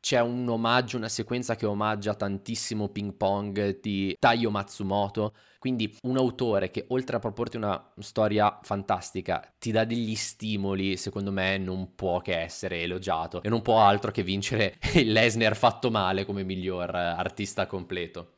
[0.07, 6.17] C'è un omaggio, una sequenza che omaggia tantissimo ping pong di Taiyo Matsumoto, quindi un
[6.17, 11.97] autore che oltre a proporti una storia fantastica ti dà degli stimoli, secondo me non
[11.97, 16.45] può che essere elogiato e non può altro che vincere il Lesnar fatto male come
[16.45, 18.35] miglior artista completo.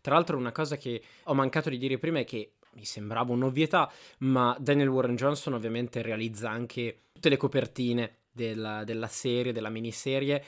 [0.00, 3.88] Tra l'altro una cosa che ho mancato di dire prima è che mi sembrava un'ovvietà,
[4.18, 10.42] ma Daniel Warren Johnson ovviamente realizza anche tutte le copertine della, della serie, della miniserie.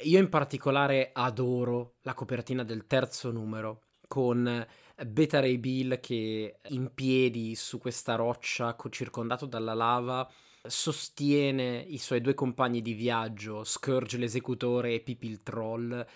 [0.00, 4.66] Io in particolare adoro la copertina del terzo numero con
[5.06, 10.28] Beta Ray Bill che in piedi su questa roccia circondato dalla lava
[10.64, 16.06] sostiene i suoi due compagni di viaggio, Scourge l'esecutore e Pipi il troll,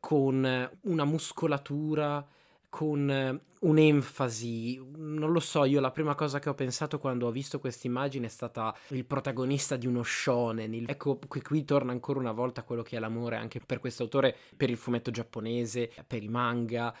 [0.00, 2.26] con una muscolatura
[2.68, 7.30] con eh, un'enfasi, non lo so, io la prima cosa che ho pensato quando ho
[7.30, 10.74] visto questa immagine è stata il protagonista di uno shonen.
[10.74, 10.84] Il...
[10.88, 14.36] Ecco, qui, qui torna ancora una volta quello che è l'amore anche per questo autore,
[14.56, 16.94] per il fumetto giapponese, per i manga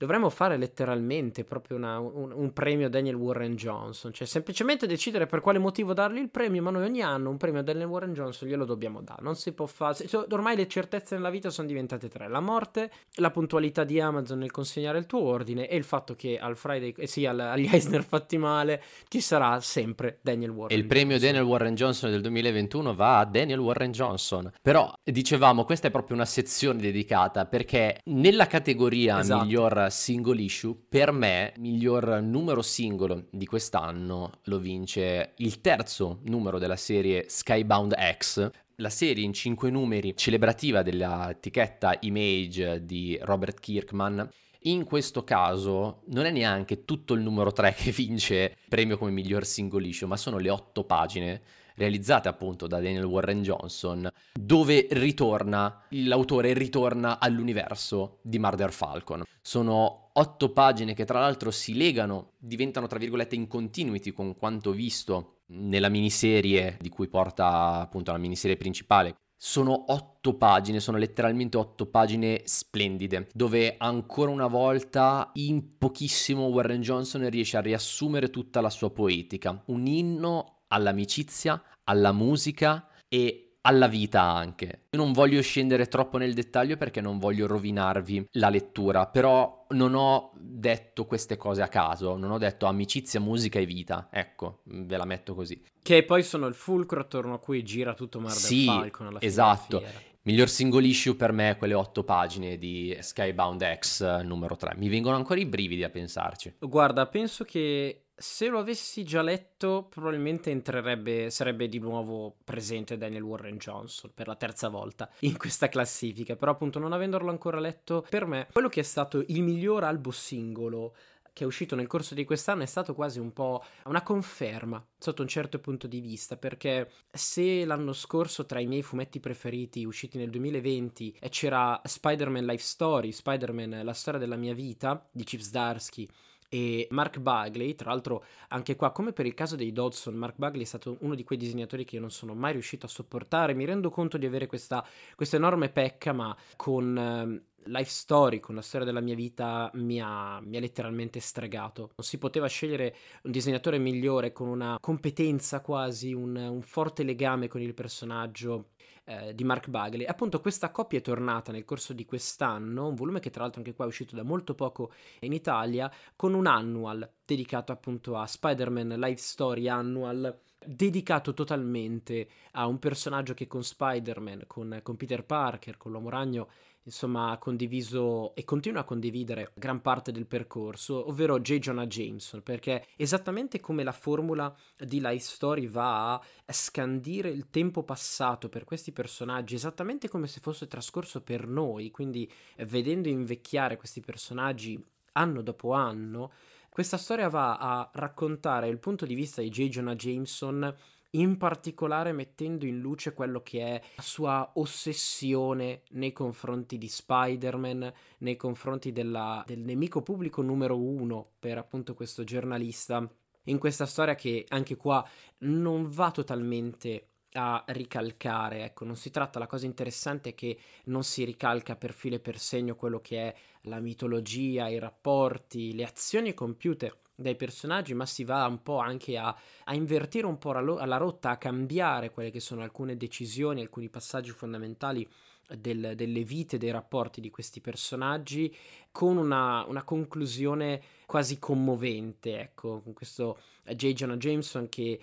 [0.00, 5.26] dovremmo fare letteralmente proprio una, un, un, premio a Daniel Warren Johnson, cioè semplicemente decidere
[5.26, 8.14] per quale motivo dargli il premio, ma noi ogni anno un premio a Daniel Warren
[8.14, 12.08] Johnson glielo dobbiamo dare, non si può fare, ormai le certezze nella vita sono diventate
[12.08, 16.14] tre, la morte, la puntualità di Amazon nel consegnare il tuo ordine e il fatto
[16.14, 20.74] che al Friday, eh sì, al, agli Eisner fatti male, ci sarà sempre Daniel Warren
[20.74, 21.28] E il premio Johnson.
[21.28, 26.16] Daniel Warren Johnson del 2021 va a Daniel Warren Johnson, però dicevamo questa è proprio
[26.16, 29.44] una sezione dedicata perché nella categoria esatto.
[29.44, 36.58] miglior single issue, per me, miglior numero singolo di quest'anno lo vince il terzo numero
[36.58, 44.28] della serie Skybound X, la serie in cinque numeri celebrativa dell'etichetta Image di Robert Kirkman.
[44.64, 49.44] In questo caso non è neanche tutto il numero 3 che vince premio come miglior
[49.44, 51.42] single issue, ma sono le otto pagine
[51.80, 59.24] realizzate appunto da Daniel Warren Johnson, dove ritorna, l'autore ritorna all'universo di Murder Falcon.
[59.40, 64.72] Sono otto pagine che tra l'altro si legano, diventano tra virgolette in continuity con quanto
[64.72, 69.16] visto nella miniserie di cui porta appunto la miniserie principale.
[69.42, 76.82] Sono otto pagine, sono letteralmente otto pagine splendide, dove ancora una volta in pochissimo Warren
[76.82, 83.88] Johnson riesce a riassumere tutta la sua poetica, un inno all'amicizia, alla musica e alla
[83.88, 84.86] vita anche.
[84.90, 89.94] Io non voglio scendere troppo nel dettaglio perché non voglio rovinarvi la lettura, però non
[89.94, 94.96] ho detto queste cose a caso, non ho detto amicizia, musica e vita, ecco, ve
[94.96, 95.62] la metto così.
[95.82, 99.30] Che poi sono il fulcro attorno a cui gira tutto Marvel sì, Falcon alla fine
[99.30, 99.82] esatto.
[100.22, 104.74] Miglior single issue per me quelle otto pagine di Skybound X numero 3.
[104.76, 106.56] Mi vengono ancora i brividi a pensarci.
[106.58, 113.22] Guarda, penso che se lo avessi già letto, probabilmente entrerebbe, sarebbe di nuovo presente Daniel
[113.22, 116.36] Warren Johnson per la terza volta in questa classifica.
[116.36, 120.10] Però, appunto, non avendolo ancora letto, per me, quello che è stato il miglior albo
[120.10, 120.94] singolo
[121.32, 125.22] che è uscito nel corso di quest'anno è stato quasi un po' una conferma sotto
[125.22, 130.18] un certo punto di vista, perché se l'anno scorso tra i miei fumetti preferiti usciti
[130.18, 136.08] nel 2020 c'era Spider-Man Life Story, Spider-Man La storia della mia vita di Chip Zdarsky
[136.50, 140.62] e Mark Bagley, tra l'altro anche qua come per il caso dei Dodson, Mark Bagley
[140.62, 143.64] è stato uno di quei disegnatori che io non sono mai riuscito a sopportare, mi
[143.64, 144.84] rendo conto di avere questa,
[145.14, 150.00] questa enorme pecca, ma con eh, Life Story, con la storia della mia vita, mi
[150.00, 151.92] ha, mi ha letteralmente stregato.
[151.94, 157.46] Non si poteva scegliere un disegnatore migliore con una competenza quasi, un, un forte legame
[157.46, 158.70] con il personaggio
[159.10, 160.06] eh, di Mark Bagley.
[160.06, 163.74] Appunto questa coppia è tornata nel corso di quest'anno, un volume che tra l'altro anche
[163.74, 168.90] qua è uscito da molto poco in Italia, con un annual dedicato appunto a Spider-Man
[169.00, 175.76] Life Story Annual dedicato totalmente a un personaggio che con Spider-Man, con, con Peter Parker,
[175.76, 176.48] con l'Uomo Ragno
[176.84, 181.58] insomma ha condiviso e continua a condividere gran parte del percorso, ovvero J.
[181.58, 187.82] Jonah Jameson, perché esattamente come la formula di Life Story va a scandire il tempo
[187.82, 194.00] passato per questi personaggi, esattamente come se fosse trascorso per noi, quindi vedendo invecchiare questi
[194.00, 196.32] personaggi anno dopo anno,
[196.70, 199.68] questa storia va a raccontare il punto di vista di J.
[199.68, 200.74] Jonah Jameson
[201.12, 207.92] in particolare mettendo in luce quello che è la sua ossessione nei confronti di Spider-Man,
[208.18, 213.08] nei confronti della, del nemico pubblico numero uno per appunto questo giornalista.
[213.44, 215.06] In questa storia che anche qua
[215.38, 221.04] non va totalmente a ricalcare, ecco, non si tratta, la cosa interessante è che non
[221.04, 225.84] si ricalca per filo e per segno quello che è la mitologia, i rapporti, le
[225.84, 230.52] azioni compiute dai personaggi, ma si va un po' anche a, a invertire un po'
[230.52, 235.08] la, la, rotta, a cambiare quelle che sono alcune decisioni, alcuni passaggi fondamentali
[235.56, 238.54] del, delle vite, dei rapporti di questi personaggi,
[238.90, 243.92] con una, una conclusione quasi commovente, ecco, con questo J.
[243.92, 244.98] Jonah Jameson che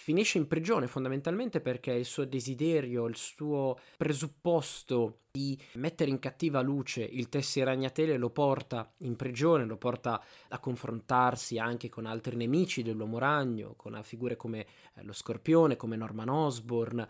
[0.00, 6.62] finisce in prigione fondamentalmente perché il suo desiderio, il suo presupposto di mettere in cattiva
[6.62, 12.82] luce il tesseragnatele lo porta in prigione, lo porta a confrontarsi anche con altri nemici
[12.82, 14.60] dell'uomo ragno, con figure come
[14.94, 17.06] eh, lo scorpione, come Norman Osborn.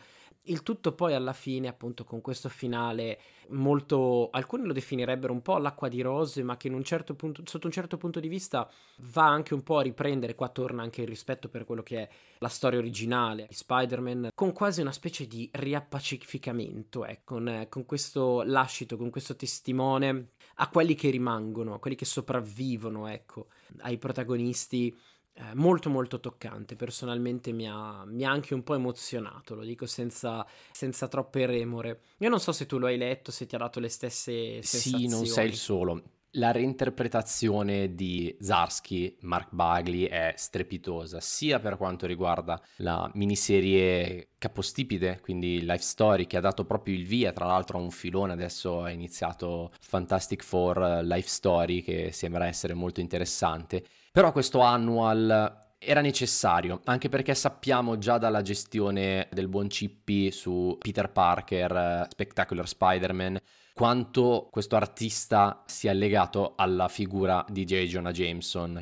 [0.51, 5.59] Il tutto poi alla fine, appunto, con questo finale molto, alcuni lo definirebbero un po'
[5.59, 8.69] l'acqua di rose, ma che in un certo punto, sotto un certo punto di vista
[9.13, 12.09] va anche un po' a riprendere, qua torna anche il rispetto per quello che è
[12.39, 18.43] la storia originale di Spider-Man, con quasi una specie di riappacificamento, eh, con, con questo
[18.43, 23.47] lascito, con questo testimone a quelli che rimangono, a quelli che sopravvivono, ecco,
[23.83, 24.99] ai protagonisti
[25.41, 29.87] eh, molto molto toccante, personalmente mi ha, mi ha, anche un po' emozionato, lo dico
[29.87, 32.03] senza, senza, troppe remore.
[32.19, 35.09] Io non so se tu lo hai letto, se ti ha dato le stesse sensazioni.
[35.09, 36.03] Sì, non sei il solo.
[36.35, 45.21] La reinterpretazione di Zarsky, Mark Bagley, è strepitosa, sia per quanto riguarda la miniserie capostipite,
[45.23, 48.87] quindi Life Story, che ha dato proprio il via, tra l'altro a un filone, adesso
[48.87, 56.01] è iniziato Fantastic Four Life Story, che sembra essere molto interessante, però questo annual era
[56.01, 63.39] necessario, anche perché sappiamo già dalla gestione del buon Cippi su Peter Parker, Spectacular Spider-Man,
[63.73, 67.85] quanto questo artista sia legato alla figura di J.
[67.85, 68.81] Jonah Jameson.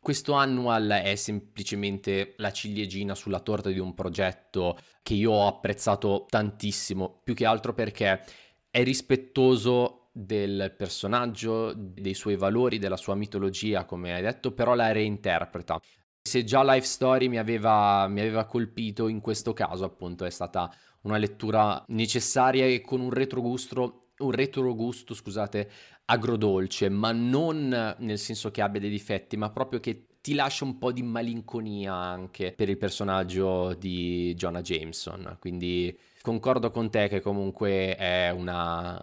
[0.00, 6.26] Questo annual è semplicemente la ciliegina sulla torta di un progetto che io ho apprezzato
[6.28, 8.22] tantissimo, più che altro perché
[8.70, 14.92] è rispettoso del personaggio, dei suoi valori, della sua mitologia, come hai detto, però la
[14.92, 15.80] reinterpreta.
[16.22, 20.72] Se già Life Story mi aveva, mi aveva colpito, in questo caso appunto è stata
[21.02, 25.70] una lettura necessaria e con un retrogusto, un retrogusto, scusate,
[26.04, 30.78] agrodolce, ma non nel senso che abbia dei difetti, ma proprio che ti lascia un
[30.78, 35.36] po' di malinconia anche per il personaggio di Jonah Jameson.
[35.38, 38.98] Quindi concordo con te che comunque è, una,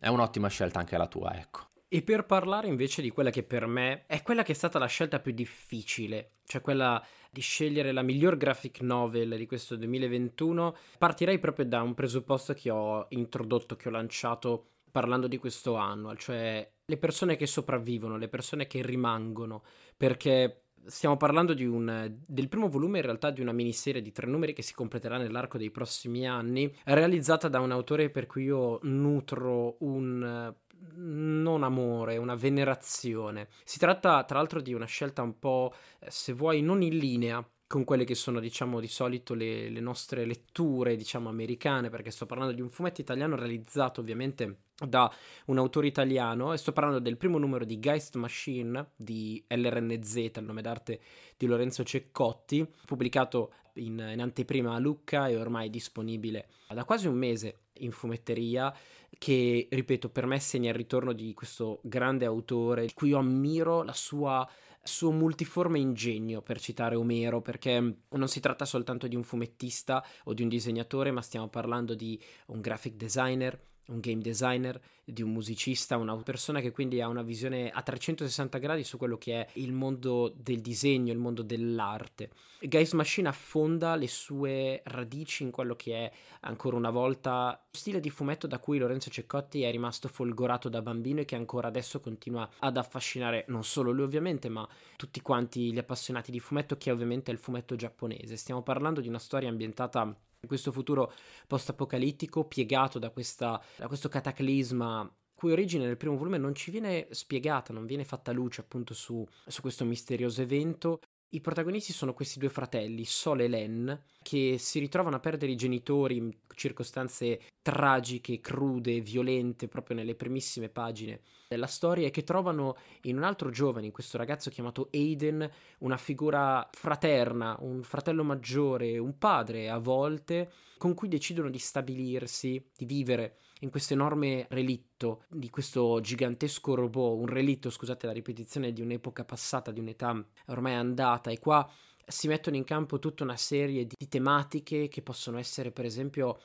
[0.00, 1.66] è un'ottima scelta anche la tua, ecco.
[1.88, 4.86] E per parlare invece di quella che per me è quella che è stata la
[4.86, 11.38] scelta più difficile, cioè quella di scegliere la miglior graphic novel di questo 2021, partirei
[11.38, 16.66] proprio da un presupposto che ho introdotto, che ho lanciato parlando di questo anno, cioè
[16.84, 19.62] le persone che sopravvivono, le persone che rimangono,
[19.96, 24.52] perché stiamo parlando un, del primo volume in realtà di una miniserie di tre numeri
[24.52, 29.76] che si completerà nell'arco dei prossimi anni, realizzata da un autore per cui io nutro
[29.80, 30.54] un
[30.94, 33.48] non amore, una venerazione.
[33.64, 35.72] Si tratta tra l'altro di una scelta un po',
[36.08, 40.26] se vuoi, non in linea con quelle che sono, diciamo, di solito le, le, nostre
[40.26, 45.12] letture, diciamo, americane, perché sto parlando di un fumetto italiano realizzato ovviamente da
[45.46, 50.44] un autore italiano e sto parlando del primo numero di Geist Machine di LRNZ, il
[50.44, 51.00] nome d'arte
[51.36, 57.16] di Lorenzo Ceccotti, pubblicato in, in anteprima a Lucca e ormai disponibile da quasi un
[57.16, 58.74] mese in fumetteria
[59.18, 63.82] che, ripeto, per me segna il ritorno di questo grande autore di cui io ammiro
[63.82, 64.48] la sua
[64.84, 70.34] suo multiforme ingegno, per citare Omero, perché non si tratta soltanto di un fumettista o
[70.34, 75.32] di un disegnatore, ma stiamo parlando di un graphic designer, un game designer, di un
[75.32, 79.48] musicista, una persona che quindi ha una visione a 360 gradi su quello che è
[79.54, 82.30] il mondo del disegno, il mondo dell'arte.
[82.60, 86.12] Guys Machine affonda le sue radici in quello che è
[86.42, 90.80] ancora una volta lo stile di fumetto da cui Lorenzo Ceccotti è rimasto folgorato da
[90.80, 95.72] bambino e che ancora adesso continua ad affascinare non solo lui ovviamente, ma tutti quanti
[95.72, 98.36] gli appassionati di fumetto che ovviamente è il fumetto giapponese.
[98.36, 100.14] Stiamo parlando di una storia ambientata
[100.46, 101.12] questo futuro
[101.46, 105.01] post-apocalittico piegato da, questa, da questo cataclisma
[105.42, 109.26] cui origine nel primo volume non ci viene spiegata, non viene fatta luce appunto su,
[109.44, 111.00] su questo misterioso evento.
[111.30, 115.56] I protagonisti sono questi due fratelli, Sol e Len, che si ritrovano a perdere i
[115.56, 122.76] genitori in circostanze tragiche, crude, violente, proprio nelle primissime pagine della storia, e che trovano
[123.02, 128.96] in un altro giovane, in questo ragazzo chiamato Aiden, una figura fraterna, un fratello maggiore,
[128.98, 135.24] un padre a volte, con cui decidono di stabilirsi, di vivere in questo enorme relitto
[135.28, 140.74] di questo gigantesco robot, un relitto, scusate la ripetizione, di un'epoca passata, di un'età ormai
[140.74, 141.68] andata, e qua
[142.04, 146.40] si mettono in campo tutta una serie di tematiche che possono essere, per esempio,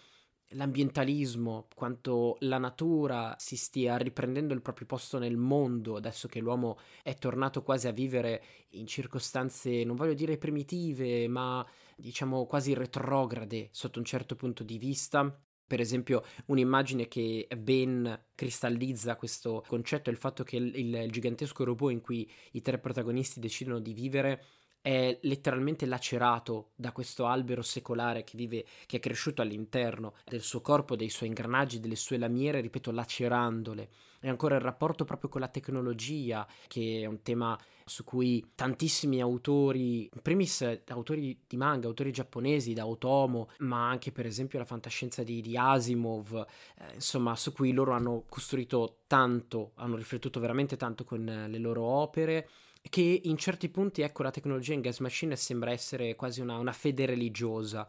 [0.52, 6.78] l'ambientalismo, quanto la natura si stia riprendendo il proprio posto nel mondo adesso che l'uomo
[7.04, 13.70] è tornato quasi a vivere in circostanze, non voglio dire primitive, ma diciamo quasi retrograde
[13.72, 15.36] sotto un certo punto di vista.
[15.68, 21.66] Per esempio, un'immagine che ben cristallizza questo concetto è il fatto che il, il gigantesco
[21.66, 24.44] robot in cui i tre protagonisti decidono di vivere
[24.82, 30.62] è letteralmente lacerato da questo albero secolare che vive, che è cresciuto all'interno del suo
[30.62, 33.90] corpo, dei suoi ingranaggi, delle sue lamiere, ripeto, lacerandole.
[34.20, 39.22] E ancora il rapporto proprio con la tecnologia, che è un tema su cui tantissimi
[39.22, 44.66] autori, in primis autori di manga, autori giapponesi, da Otomo, ma anche per esempio la
[44.66, 46.46] fantascienza di, di Asimov,
[46.80, 51.84] eh, insomma, su cui loro hanno costruito tanto, hanno riflettuto veramente tanto con le loro
[51.84, 52.50] opere
[52.90, 56.72] che in certi punti, ecco, la tecnologia in Gas Machine sembra essere quasi una, una
[56.72, 57.88] fede religiosa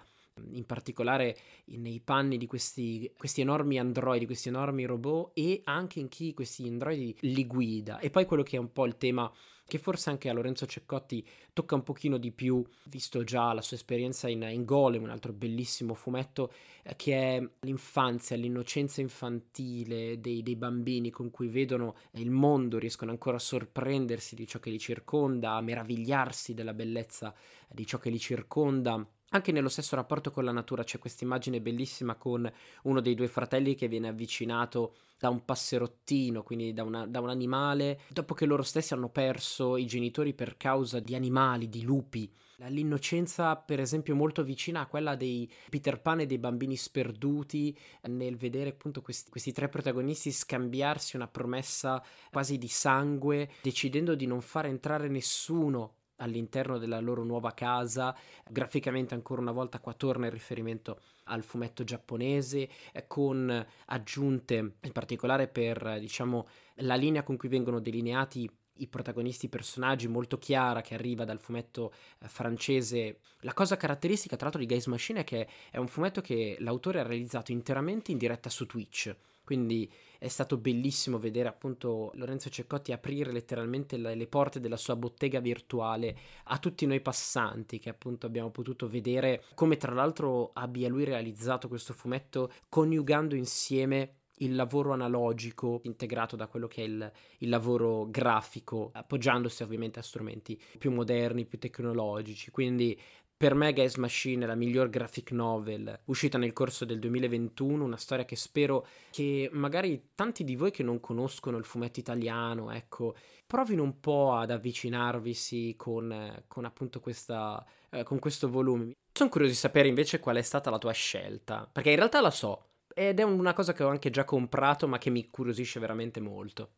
[0.52, 1.36] in particolare
[1.66, 6.66] nei panni di questi, questi, enormi androidi, questi enormi robot e anche in chi questi
[6.66, 7.98] androidi li guida.
[7.98, 9.32] E poi quello che è un po' il tema
[9.68, 13.76] che forse anche a Lorenzo Ceccotti tocca un pochino di più, visto già la sua
[13.76, 16.50] esperienza in, in Golem, un altro bellissimo fumetto,
[16.82, 23.10] eh, che è l'infanzia, l'innocenza infantile dei, dei, bambini con cui vedono il mondo, riescono
[23.10, 27.34] ancora a sorprendersi di ciò che li circonda, a meravigliarsi della bellezza
[27.68, 31.60] di ciò che li circonda anche nello stesso rapporto con la natura c'è questa immagine
[31.60, 32.50] bellissima con
[32.82, 37.28] uno dei due fratelli che viene avvicinato da un passerottino, quindi da, una, da, un
[37.28, 42.32] animale, dopo che loro stessi hanno perso i genitori per causa di animali, di lupi.
[42.68, 48.36] L'innocenza, per esempio, molto vicina a quella dei Peter Pan e dei bambini sperduti nel
[48.36, 54.40] vedere appunto questi, questi tre protagonisti scambiarsi una promessa quasi di sangue, decidendo di non
[54.40, 58.14] far entrare nessuno all'interno della loro nuova casa.
[58.48, 64.92] Graficamente ancora una volta qua torna il riferimento al fumetto giapponese eh, con aggiunte in
[64.92, 66.46] particolare per diciamo
[66.76, 71.38] la linea con cui vengono delineati i protagonisti, i personaggi molto chiara che arriva dal
[71.38, 73.20] fumetto eh, francese.
[73.40, 77.00] La cosa caratteristica tra l'altro di Guys Machine è che è un fumetto che l'autore
[77.00, 79.14] ha realizzato interamente in diretta su Twitch.
[79.44, 84.96] Quindi è stato bellissimo vedere appunto Lorenzo Ceccotti aprire letteralmente le, le porte della sua
[84.96, 90.88] bottega virtuale a tutti noi passanti che appunto abbiamo potuto vedere come tra l'altro abbia
[90.88, 97.12] lui realizzato questo fumetto coniugando insieme il lavoro analogico integrato da quello che è il,
[97.38, 102.50] il, lavoro grafico, appoggiandosi ovviamente a strumenti più moderni, più tecnologici.
[102.50, 102.98] Quindi
[103.38, 107.96] per me Gas Machine è la miglior graphic novel uscita nel corso del 2021, una
[107.96, 113.14] storia che spero che magari tanti di voi che non conoscono il fumetto italiano, ecco,
[113.46, 118.96] provino un po' ad avvicinarvisi con, con appunto questa, eh, con questo volume.
[119.12, 122.32] Sono curioso di sapere invece qual è stata la tua scelta, perché in realtà la
[122.32, 126.18] so, ed è una cosa che ho anche già comprato ma che mi curiosisce veramente
[126.18, 126.70] molto.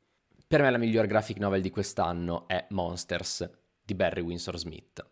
[0.46, 3.48] Per me la miglior graphic novel di quest'anno è Monsters
[3.82, 5.02] di Barry Windsor Smith.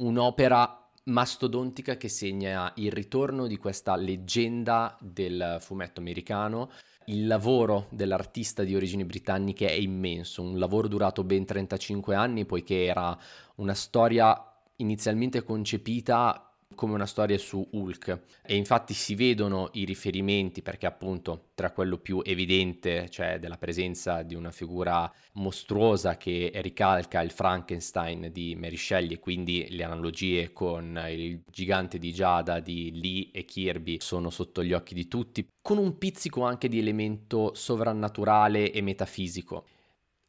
[0.00, 6.70] Un'opera mastodontica che segna il ritorno di questa leggenda del fumetto americano.
[7.06, 12.84] Il lavoro dell'artista di origini britanniche è immenso, un lavoro durato ben 35 anni poiché
[12.84, 13.14] era
[13.56, 14.42] una storia
[14.76, 16.49] inizialmente concepita
[16.80, 21.98] come una storia su Hulk e infatti si vedono i riferimenti perché appunto tra quello
[21.98, 28.78] più evidente, cioè della presenza di una figura mostruosa che ricalca il Frankenstein di Mary
[28.78, 34.30] Shelley e quindi le analogie con il gigante di Giada di Lee e Kirby sono
[34.30, 39.66] sotto gli occhi di tutti, con un pizzico anche di elemento sovrannaturale e metafisico.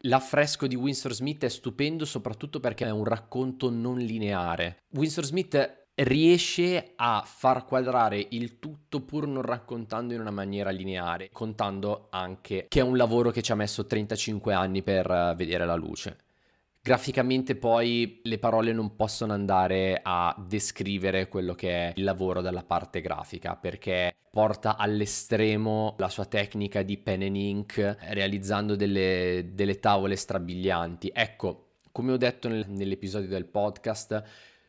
[0.06, 4.80] L'affresco di Winsor Smith è stupendo soprattutto perché è un racconto non lineare.
[4.90, 11.30] Winsor Smith riesce a far quadrare il tutto pur non raccontando in una maniera lineare,
[11.32, 15.66] contando anche che è un lavoro che ci ha messo 35 anni per eh, vedere
[15.66, 16.18] la luce.
[16.84, 22.64] Graficamente poi le parole non possono andare a descrivere quello che è il lavoro dalla
[22.64, 29.80] parte grafica perché porta all'estremo la sua tecnica di pen and ink realizzando delle, delle
[29.80, 31.12] tavole strabilianti.
[31.14, 34.24] Ecco, come ho detto nel, nell'episodio del podcast,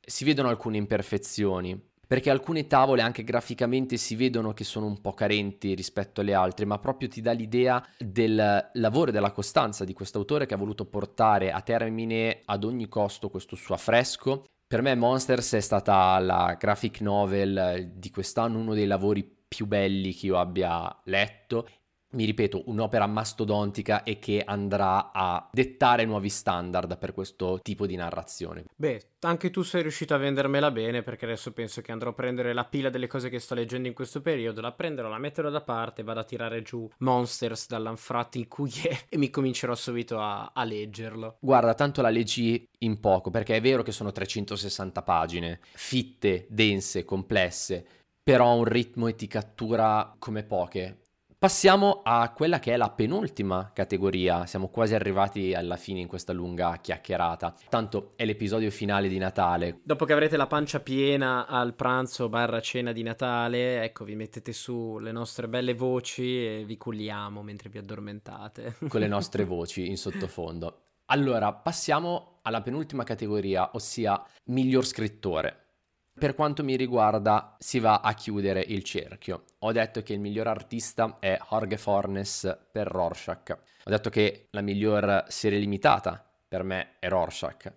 [0.05, 5.15] si vedono alcune imperfezioni, perché alcune tavole anche graficamente si vedono che sono un po'
[5.15, 9.95] carenti rispetto alle altre, ma proprio ti dà l'idea del lavoro e della costanza di
[9.95, 14.45] questo autore che ha voluto portare a termine ad ogni costo questo suo affresco.
[14.67, 20.15] Per me Monsters è stata la graphic novel di quest'anno, uno dei lavori più belli
[20.15, 21.67] che io abbia letto
[22.13, 27.97] mi ripeto, un'opera mastodontica e che andrà a dettare nuovi standard per questo tipo di
[27.97, 28.65] narrazione.
[28.75, 32.53] Beh, anche tu sei riuscito a vendermela bene perché adesso penso che andrò a prendere
[32.53, 35.61] la pila delle cose che sto leggendo in questo periodo, la prenderò, la metterò da
[35.61, 40.53] parte, vado a tirare giù Monsters dall'anfratto in cui è e mi comincerò subito a,
[40.53, 41.37] a leggerlo.
[41.41, 47.05] Guarda, tanto la leggi in poco perché è vero che sono 360 pagine, fitte, dense,
[47.05, 47.87] complesse,
[48.23, 51.02] però ha un ritmo e ti cattura come poche
[51.43, 56.33] Passiamo a quella che è la penultima categoria, siamo quasi arrivati alla fine in questa
[56.33, 59.81] lunga chiacchierata, tanto è l'episodio finale di Natale.
[59.83, 64.53] Dopo che avrete la pancia piena al pranzo barra cena di Natale, ecco vi mettete
[64.53, 68.77] su le nostre belle voci e vi culliamo mentre vi addormentate.
[68.87, 70.83] Con le nostre voci in sottofondo.
[71.07, 75.72] Allora, passiamo alla penultima categoria, ossia miglior scrittore.
[76.15, 79.45] Per quanto mi riguarda, si va a chiudere il cerchio.
[79.61, 83.59] Ho detto che il miglior artista è Jorge Fornes per Rorschach.
[83.85, 87.73] Ho detto che la miglior serie limitata per me è Rorschach.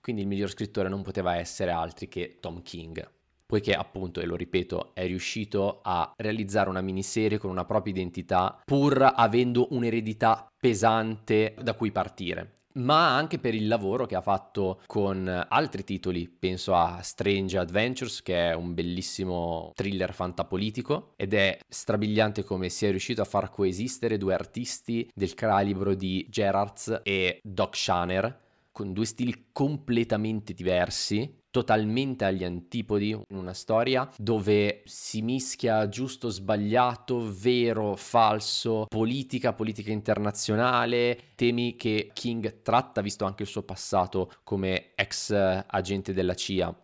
[0.00, 3.06] Quindi il miglior scrittore non poteva essere altri che Tom King.
[3.44, 8.62] Poiché appunto, e lo ripeto, è riuscito a realizzare una miniserie con una propria identità
[8.64, 14.80] pur avendo un'eredità pesante da cui partire ma anche per il lavoro che ha fatto
[14.86, 16.28] con altri titoli.
[16.28, 22.90] Penso a Strange Adventures, che è un bellissimo thriller fantapolitico ed è strabiliante come sia
[22.90, 29.04] riuscito a far coesistere due artisti del calibro di Gerards e Doc Shaner con due
[29.04, 37.96] stili completamente diversi totalmente agli antipodi, in una storia dove si mischia giusto, sbagliato, vero,
[37.96, 45.30] falso, politica, politica internazionale, temi che King tratta visto anche il suo passato come ex
[45.66, 46.74] agente della CIA.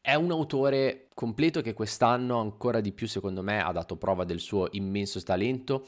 [0.00, 4.38] È un autore completo che quest'anno ancora di più secondo me ha dato prova del
[4.38, 5.84] suo immenso talento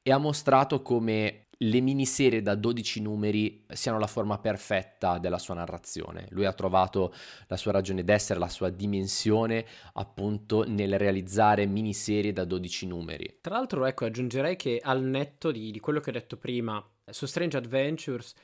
[0.00, 5.54] e ha mostrato come le miniserie da 12 numeri siano la forma perfetta della sua
[5.54, 6.26] narrazione.
[6.30, 7.12] Lui ha trovato
[7.48, 13.38] la sua ragione d'essere, la sua dimensione appunto nel realizzare miniserie da 12 numeri.
[13.40, 17.26] Tra l'altro, ecco, aggiungerei che al netto di, di quello che ho detto prima su
[17.26, 18.34] Strange Adventures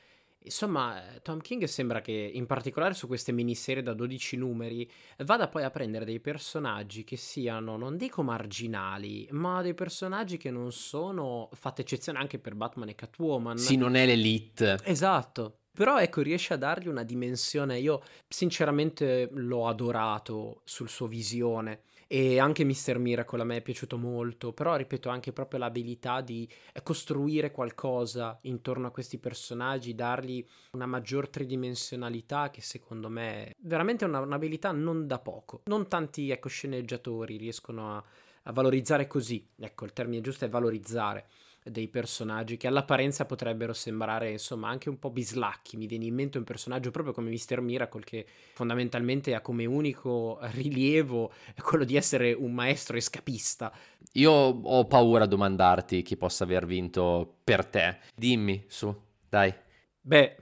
[0.45, 5.63] Insomma, Tom King sembra che, in particolare su queste miniserie da 12 numeri, vada poi
[5.63, 11.49] a prendere dei personaggi che siano, non dico marginali, ma dei personaggi che non sono,
[11.53, 13.57] fatta eccezione anche per Batman e Catwoman.
[13.57, 14.77] Sì, non è l'elite.
[14.83, 15.59] Esatto.
[15.75, 17.79] Però ecco, riesce a dargli una dimensione.
[17.79, 21.81] Io sinceramente l'ho adorato sul suo visione.
[22.07, 22.99] E anche Mr.
[22.99, 28.37] Miracle a me è piaciuto molto, però ripeto anche proprio l'abilità di eh, costruire qualcosa
[28.43, 34.71] intorno a questi personaggi, dargli una maggior tridimensionalità che secondo me è veramente una, un'abilità
[34.71, 35.61] non da poco.
[35.65, 38.03] Non tanti ecco, sceneggiatori riescono a,
[38.43, 41.27] a valorizzare così, ecco il termine giusto è valorizzare
[41.67, 45.77] dei personaggi che all'apparenza potrebbero sembrare insomma anche un po' bislacchi.
[45.77, 47.59] Mi viene in mente un personaggio proprio come Mr.
[47.59, 53.73] Miracle che fondamentalmente ha come unico rilievo quello di essere un maestro escapista.
[54.13, 57.97] Io ho paura a domandarti chi possa aver vinto per te.
[58.15, 58.95] Dimmi, su,
[59.27, 59.53] dai.
[60.01, 60.35] Beh,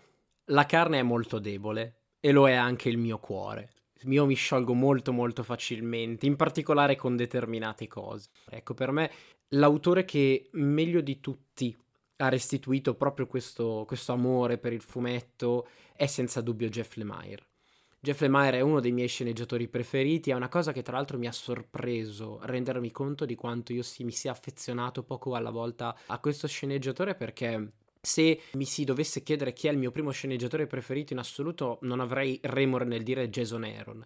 [0.47, 3.69] la carne è molto debole e lo è anche il mio cuore.
[4.05, 8.30] Io mi sciolgo molto molto facilmente, in particolare con determinate cose.
[8.49, 9.09] Ecco, per me
[9.49, 11.75] l'autore che meglio di tutti
[12.17, 17.47] ha restituito proprio questo, questo amore per il fumetto è senza dubbio Jeff Lemire.
[17.99, 21.27] Jeff Lemire è uno dei miei sceneggiatori preferiti, è una cosa che tra l'altro mi
[21.27, 26.19] ha sorpreso rendermi conto di quanto io si, mi sia affezionato poco alla volta a
[26.19, 27.71] questo sceneggiatore perché
[28.01, 32.01] se mi si dovesse chiedere chi è il mio primo sceneggiatore preferito in assoluto non
[32.01, 34.05] avrei remore nel dire Jason Aaron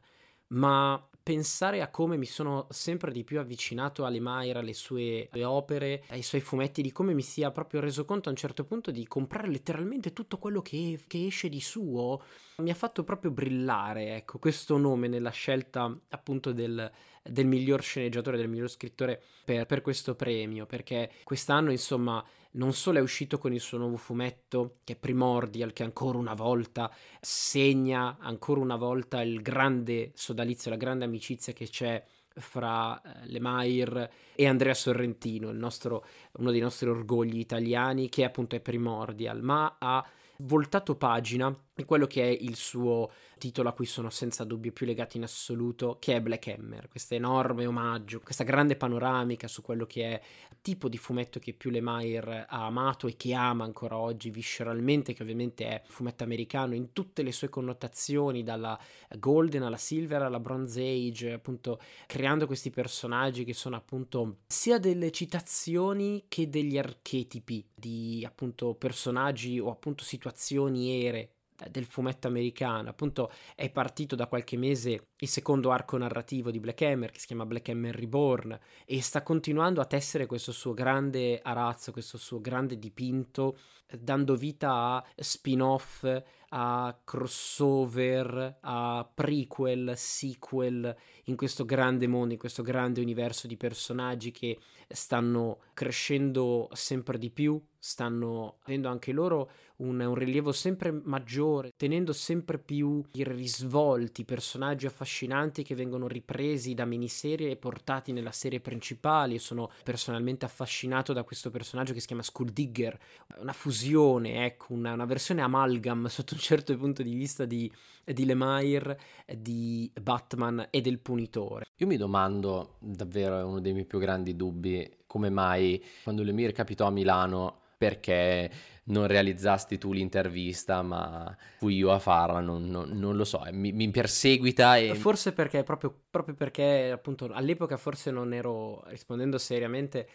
[0.49, 6.05] ma pensare a come mi sono sempre di più avvicinato a Lemire, alle sue opere,
[6.07, 9.05] ai suoi fumetti, di come mi sia proprio reso conto a un certo punto di
[9.05, 12.21] comprare letteralmente tutto quello che, che esce di suo,
[12.59, 16.89] mi ha fatto proprio brillare, ecco, questo nome nella scelta appunto del,
[17.21, 22.99] del miglior sceneggiatore, del miglior scrittore per, per questo premio, perché quest'anno insomma non solo
[22.99, 28.17] è uscito con il suo nuovo fumetto, che è Primordial, che ancora una volta segna
[28.19, 32.03] ancora una volta il grande sodalizio, la grande amicizia che c'è
[32.39, 38.59] fra eh, Lemire e Andrea Sorrentino, nostro, uno dei nostri orgogli italiani, che appunto è
[38.59, 40.05] Primordial, ma ha
[40.39, 44.85] voltato pagina e quello che è il suo titolo a cui sono senza dubbio più
[44.85, 49.85] legati in assoluto, che è Black Hammer, questo enorme omaggio, questa grande panoramica su quello
[49.85, 50.21] che è
[50.51, 55.13] il tipo di fumetto che più Lemire ha amato e che ama ancora oggi visceralmente,
[55.13, 58.79] che ovviamente è fumetto americano in tutte le sue connotazioni, dalla
[59.17, 65.11] Golden alla Silver alla Bronze Age, appunto creando questi personaggi che sono appunto sia delle
[65.11, 71.31] citazioni che degli archetipi di appunto personaggi o appunto situazioni ere
[71.69, 72.89] del fumetto americano.
[72.89, 77.27] Appunto è partito da qualche mese il secondo arco narrativo di Black Hammer che si
[77.27, 82.39] chiama Black Hammer Reborn e sta continuando a tessere questo suo grande arazzo, questo suo
[82.39, 83.57] grande dipinto,
[83.99, 86.05] dando vita a spin-off,
[86.49, 90.95] a crossover, a prequel, sequel
[91.25, 97.29] in questo grande mondo, in questo grande universo di personaggi che stanno crescendo sempre di
[97.29, 104.25] più, stanno avendo anche loro un, un, rilievo sempre maggiore, tenendo sempre più i risvolti,
[104.25, 109.37] personaggi affascinanti che vengono ripresi da miniserie e portati nella serie principale.
[109.37, 112.97] Sono personalmente affascinato da questo personaggio che si chiama Skull Digger,
[113.37, 117.69] una fusione, ecco, una, una versione amalgam sotto un certo punto di vista di,
[118.05, 118.97] di Lemire,
[119.35, 121.65] di Batman e del Punitore.
[121.75, 126.53] Io mi domando, davvero è uno dei miei più grandi dubbi, come mai quando Lemire
[126.53, 128.49] capitò a Milano perché
[128.85, 133.73] non realizzasti tu l'intervista, ma fui io a farla, non, non, non lo so, mi,
[133.73, 134.95] mi, perseguita e...
[134.95, 140.07] Forse perché, proprio, proprio perché appunto all'epoca forse non ero, rispondendo seriamente,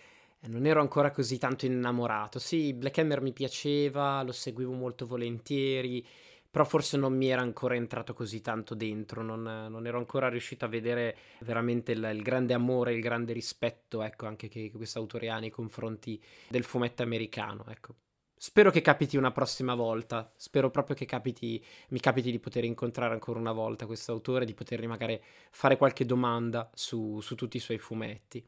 [0.48, 2.38] non ero ancora così tanto innamorato.
[2.38, 6.04] Sì, Black Hammer mi piaceva, lo seguivo molto volentieri,
[6.50, 10.64] però forse non mi era ancora entrato così tanto dentro, non, non ero ancora riuscito
[10.64, 14.98] a vedere veramente il, il, grande amore, il grande rispetto, ecco, anche che, che questo
[14.98, 17.94] autore ha nei confronti del fumetto americano, ecco.
[18.36, 20.32] Spero che capiti una prossima volta.
[20.36, 24.52] Spero proprio che capiti, mi capiti di poter incontrare ancora una volta questo autore, di
[24.52, 25.22] potergli magari
[25.52, 28.44] fare qualche domanda su, su tutti i suoi fumetti.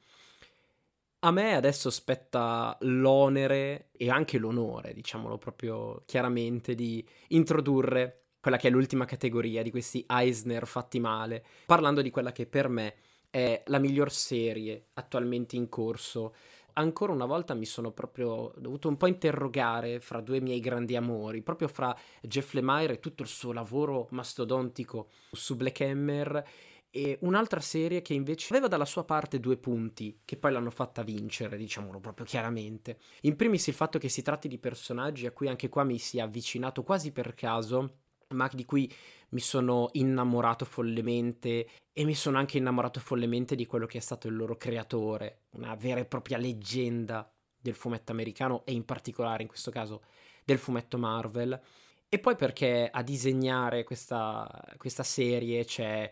[1.24, 8.68] A me adesso spetta l'onere e anche l'onore, diciamolo proprio chiaramente, di introdurre quella che
[8.68, 12.96] è l'ultima categoria di questi Eisner fatti male, parlando di quella che per me
[13.30, 16.34] è la miglior serie attualmente in corso.
[16.74, 21.40] Ancora una volta mi sono proprio dovuto un po' interrogare fra due miei grandi amori,
[21.40, 26.44] proprio fra Jeff Lemire e tutto il suo lavoro mastodontico su Black Hammer
[26.96, 31.02] e un'altra serie che invece aveva dalla sua parte due punti che poi l'hanno fatta
[31.02, 32.98] vincere, diciamolo proprio chiaramente.
[33.22, 36.18] In primis il fatto che si tratti di personaggi a cui anche qua mi si
[36.18, 37.96] è avvicinato quasi per caso,
[38.28, 38.88] ma di cui
[39.30, 44.28] mi sono innamorato follemente e mi sono anche innamorato follemente di quello che è stato
[44.28, 47.28] il loro creatore, una vera e propria leggenda
[47.60, 50.04] del fumetto americano e in particolare in questo caso
[50.44, 51.60] del fumetto Marvel.
[52.08, 56.08] E poi perché a disegnare questa, questa serie c'è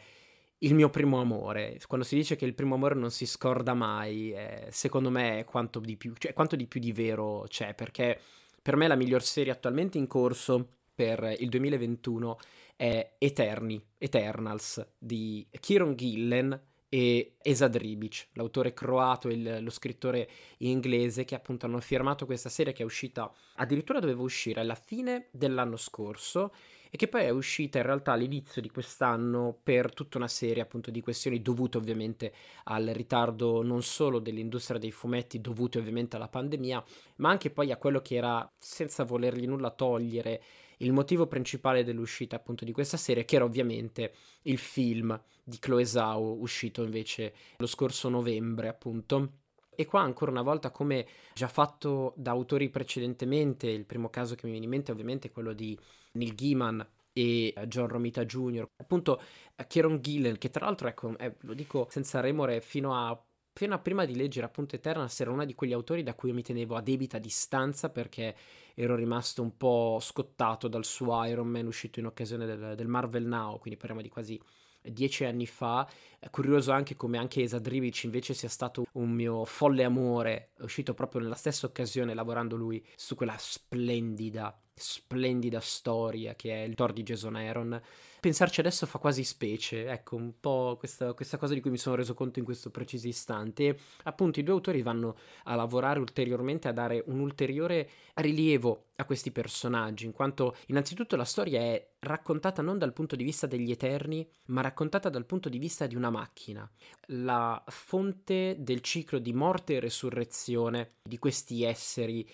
[0.62, 1.78] il mio primo amore.
[1.86, 5.44] Quando si dice che il primo amore non si scorda mai, eh, secondo me è
[5.44, 8.18] quanto di, più, cioè, quanto di più di vero c'è, perché
[8.60, 12.38] per me la miglior serie attualmente in corso per il 2021
[12.76, 16.60] è Eterni, Eternals di Kieron Gillen
[16.94, 20.28] e Esad Ribic, l'autore croato e lo scrittore
[20.58, 25.28] inglese che appunto hanno firmato questa serie che è uscita, addirittura doveva uscire alla fine
[25.30, 26.52] dell'anno scorso
[26.90, 30.90] e che poi è uscita in realtà all'inizio di quest'anno per tutta una serie appunto
[30.90, 32.34] di questioni dovute ovviamente
[32.64, 36.84] al ritardo non solo dell'industria dei fumetti, dovute ovviamente alla pandemia,
[37.16, 40.42] ma anche poi a quello che era, senza volergli nulla togliere,
[40.82, 45.84] il motivo principale dell'uscita appunto di questa serie, che era ovviamente il film di Chloe
[45.84, 49.40] Zhao, uscito invece lo scorso novembre appunto.
[49.74, 54.44] E qua ancora una volta, come già fatto da autori precedentemente, il primo caso che
[54.44, 55.78] mi viene in mente ovviamente è quello di
[56.12, 58.68] Neil Gaiman e John Romita Jr.
[58.76, 59.20] Appunto
[59.66, 63.18] Kieron Gillen, che tra l'altro, ecco, eh, lo dico senza remore, fino a,
[63.54, 66.34] fino a prima di leggere appunto Eternals era uno di quegli autori da cui io
[66.34, 68.34] mi tenevo a debita distanza perché
[68.74, 73.26] ero rimasto un po' scottato dal suo Iron Man uscito in occasione del, del Marvel
[73.26, 74.40] Now, quindi parliamo di quasi
[74.82, 75.88] dieci anni fa.
[76.18, 81.20] È curioso anche come anche Esadrivic invece sia stato un mio folle amore, uscito proprio
[81.20, 87.02] nella stessa occasione lavorando lui su quella splendida, splendida storia che è il Thor di
[87.02, 87.80] Jason Aaron
[88.22, 91.96] pensarci adesso fa quasi specie, ecco, un po' questa, questa, cosa di cui mi sono
[91.96, 93.76] reso conto in questo preciso istante.
[94.04, 99.32] Appunto i due autori vanno a lavorare ulteriormente, a dare un ulteriore rilievo a questi
[99.32, 104.24] personaggi, in quanto innanzitutto la storia è raccontata non dal punto di vista degli Eterni,
[104.46, 106.70] ma raccontata dal punto di vista di una macchina,
[107.06, 112.28] la fonte del ciclo di morte e resurrezione di questi esseri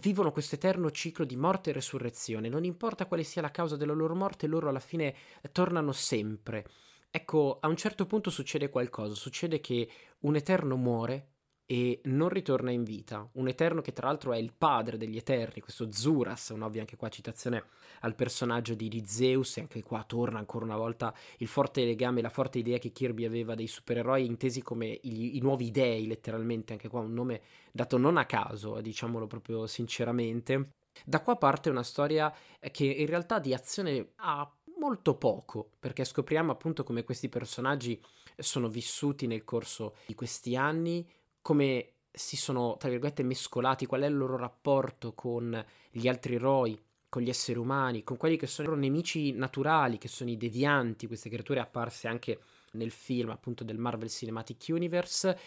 [0.00, 2.48] vivono questo eterno ciclo di morte e resurrezione.
[2.48, 5.14] Non importa quale sia la causa della loro morte, loro alla fine
[5.52, 6.66] tornano sempre.
[7.10, 9.88] Ecco, a un certo punto succede qualcosa, succede che
[10.20, 11.33] un eterno muore
[11.66, 13.26] e non ritorna in vita.
[13.32, 17.08] Un eterno che tra l'altro è il padre degli eterni, questo Zuras, un'ovvia anche qua
[17.08, 17.64] citazione
[18.00, 22.20] al personaggio di, di Zeus, e anche qua torna ancora una volta il forte legame,
[22.20, 26.72] la forte idea che Kirby aveva dei supereroi intesi come i, i nuovi dei, letteralmente,
[26.72, 27.40] anche qua un nome
[27.72, 30.70] dato non a caso, diciamolo proprio sinceramente.
[31.04, 32.32] Da qua parte una storia
[32.70, 34.48] che in realtà di azione ha
[34.78, 38.00] molto poco, perché scopriamo appunto come questi personaggi
[38.36, 41.08] sono vissuti nel corso di questi anni,
[41.44, 46.82] come si sono, tra virgolette, mescolati, qual è il loro rapporto con gli altri eroi,
[47.10, 50.38] con gli esseri umani, con quelli che sono i loro nemici naturali, che sono i
[50.38, 52.38] devianti, queste creature apparse anche
[52.72, 55.38] nel film appunto del Marvel Cinematic Universe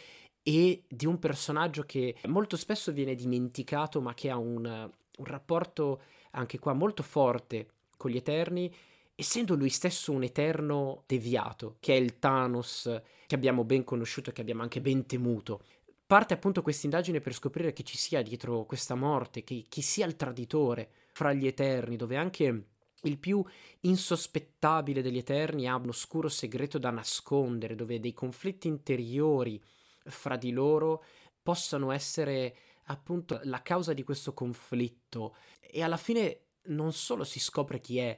[0.43, 6.01] e di un personaggio che molto spesso viene dimenticato ma che ha un, un rapporto
[6.31, 8.71] anche qua molto forte con gli Eterni
[9.19, 14.33] essendo lui stesso un eterno deviato, che è il Thanos che abbiamo ben conosciuto e
[14.33, 15.63] che abbiamo anche ben temuto.
[16.07, 20.05] Parte appunto questa indagine per scoprire che ci sia dietro questa morte, che chi sia
[20.05, 22.67] il traditore fra gli Eterni, dove anche
[23.01, 23.43] il più
[23.81, 29.61] insospettabile degli Eterni ha un oscuro segreto da nascondere, dove dei conflitti interiori
[30.05, 31.03] fra di loro
[31.43, 32.55] possano essere
[32.85, 35.35] appunto la causa di questo conflitto.
[35.59, 38.17] E alla fine non solo si scopre chi è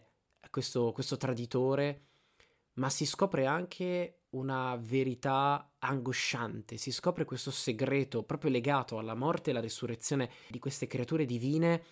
[0.52, 2.09] questo, questo traditore,
[2.80, 9.50] ma si scopre anche una verità angosciante, si scopre questo segreto proprio legato alla morte
[9.50, 11.84] e alla risurrezione di queste creature divine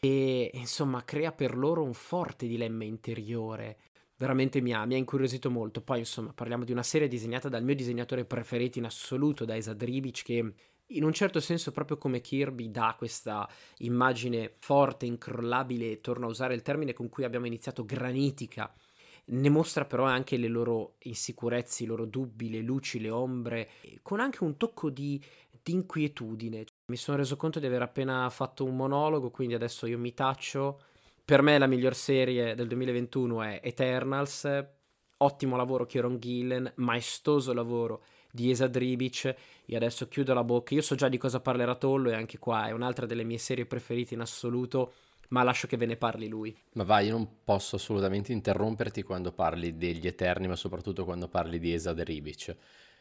[0.00, 3.78] e insomma crea per loro un forte dilemma interiore.
[4.16, 5.80] Veramente mi ha, mi ha incuriosito molto.
[5.80, 9.74] Poi insomma parliamo di una serie disegnata dal mio disegnatore preferito in assoluto, da Esa
[9.74, 10.54] Dribic, che
[10.86, 16.54] in un certo senso proprio come Kirby dà questa immagine forte, incrollabile, torno a usare
[16.54, 18.72] il termine con cui abbiamo iniziato, granitica,
[19.24, 23.70] ne mostra però anche le loro insicurezze, i loro dubbi, le luci, le ombre,
[24.02, 25.22] con anche un tocco di,
[25.62, 26.64] di inquietudine.
[26.86, 30.80] Mi sono reso conto di aver appena fatto un monologo, quindi adesso io mi taccio.
[31.24, 34.66] Per me la miglior serie del 2021 è Eternals,
[35.18, 39.34] ottimo lavoro Kieron Gillen, maestoso lavoro di Esa Dribic.
[39.66, 40.74] Io adesso chiudo la bocca.
[40.74, 43.66] Io so già di cosa parlerà Tollo e anche qua è un'altra delle mie serie
[43.66, 44.94] preferite in assoluto.
[45.32, 46.54] Ma lascio che ve ne parli lui.
[46.74, 51.58] Ma vai, io non posso assolutamente interromperti quando parli degli Eterni, ma soprattutto quando parli
[51.58, 52.54] di Esa Dribic.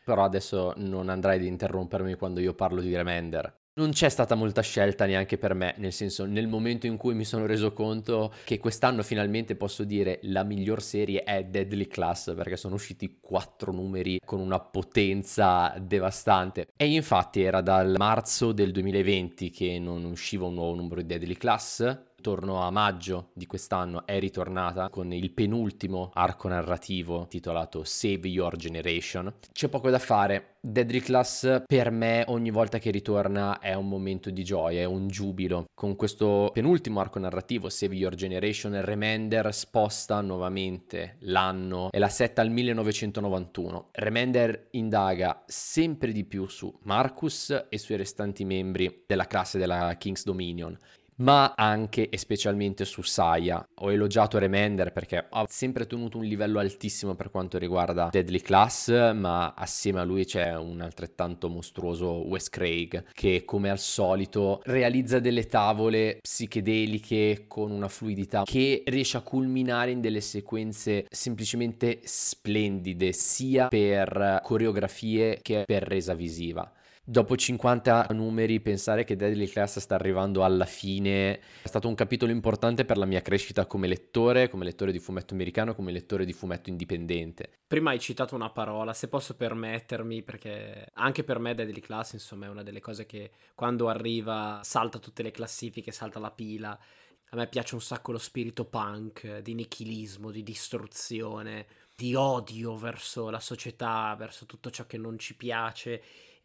[0.05, 3.59] Però adesso non andrai ad interrompermi quando io parlo di Remender.
[3.73, 7.23] Non c'è stata molta scelta neanche per me, nel senso nel momento in cui mi
[7.23, 12.57] sono reso conto che quest'anno finalmente posso dire la miglior serie è Deadly Class perché
[12.57, 19.49] sono usciti quattro numeri con una potenza devastante e infatti era dal marzo del 2020
[19.49, 24.19] che non usciva un nuovo numero di Deadly Class intorno a maggio di quest'anno è
[24.19, 29.33] ritornata con il penultimo arco narrativo titolato Save Your Generation.
[29.51, 30.49] C'è poco da fare.
[30.63, 35.07] Deadly Class per me ogni volta che ritorna è un momento di gioia, è un
[35.07, 35.65] giubilo.
[35.73, 42.43] Con questo penultimo arco narrativo Save Your Generation, Remender sposta nuovamente l'anno e la setta
[42.43, 43.87] al 1991.
[43.93, 50.23] Remender indaga sempre di più su Marcus e sui restanti membri della classe della King's
[50.23, 50.77] Dominion
[51.21, 53.65] ma anche e specialmente su Saya.
[53.75, 59.13] Ho elogiato Remender perché ha sempre tenuto un livello altissimo per quanto riguarda Deadly Class,
[59.13, 65.19] ma assieme a lui c'è un altrettanto mostruoso Wes Craig che come al solito realizza
[65.19, 73.13] delle tavole psichedeliche con una fluidità che riesce a culminare in delle sequenze semplicemente splendide
[73.13, 76.69] sia per coreografie che per resa visiva.
[77.11, 82.31] Dopo 50 numeri, pensare che Deadly Class sta arrivando alla fine è stato un capitolo
[82.31, 86.31] importante per la mia crescita come lettore, come lettore di fumetto americano, come lettore di
[86.31, 87.63] fumetto indipendente.
[87.67, 92.45] Prima hai citato una parola, se posso permettermi, perché anche per me Deadly Class, insomma,
[92.45, 96.69] è una delle cose che quando arriva salta tutte le classifiche, salta la pila.
[96.69, 103.29] A me piace un sacco lo spirito punk, di nichilismo, di distruzione, di odio verso
[103.29, 106.01] la società, verso tutto ciò che non ci piace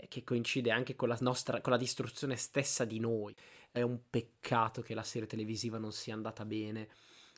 [0.08, 3.34] che coincide anche con la nostra con la distruzione stessa di noi.
[3.70, 6.88] È un peccato che la serie televisiva non sia andata bene.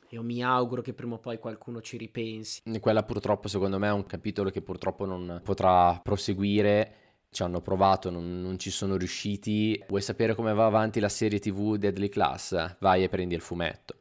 [0.09, 2.61] Io mi auguro che prima o poi qualcuno ci ripensi.
[2.79, 6.95] Quella purtroppo secondo me è un capitolo che purtroppo non potrà proseguire.
[7.31, 9.79] Ci hanno provato, non, non ci sono riusciti.
[9.87, 12.77] Vuoi sapere come va avanti la serie TV Deadly Class?
[12.79, 13.98] Vai e prendi il fumetto.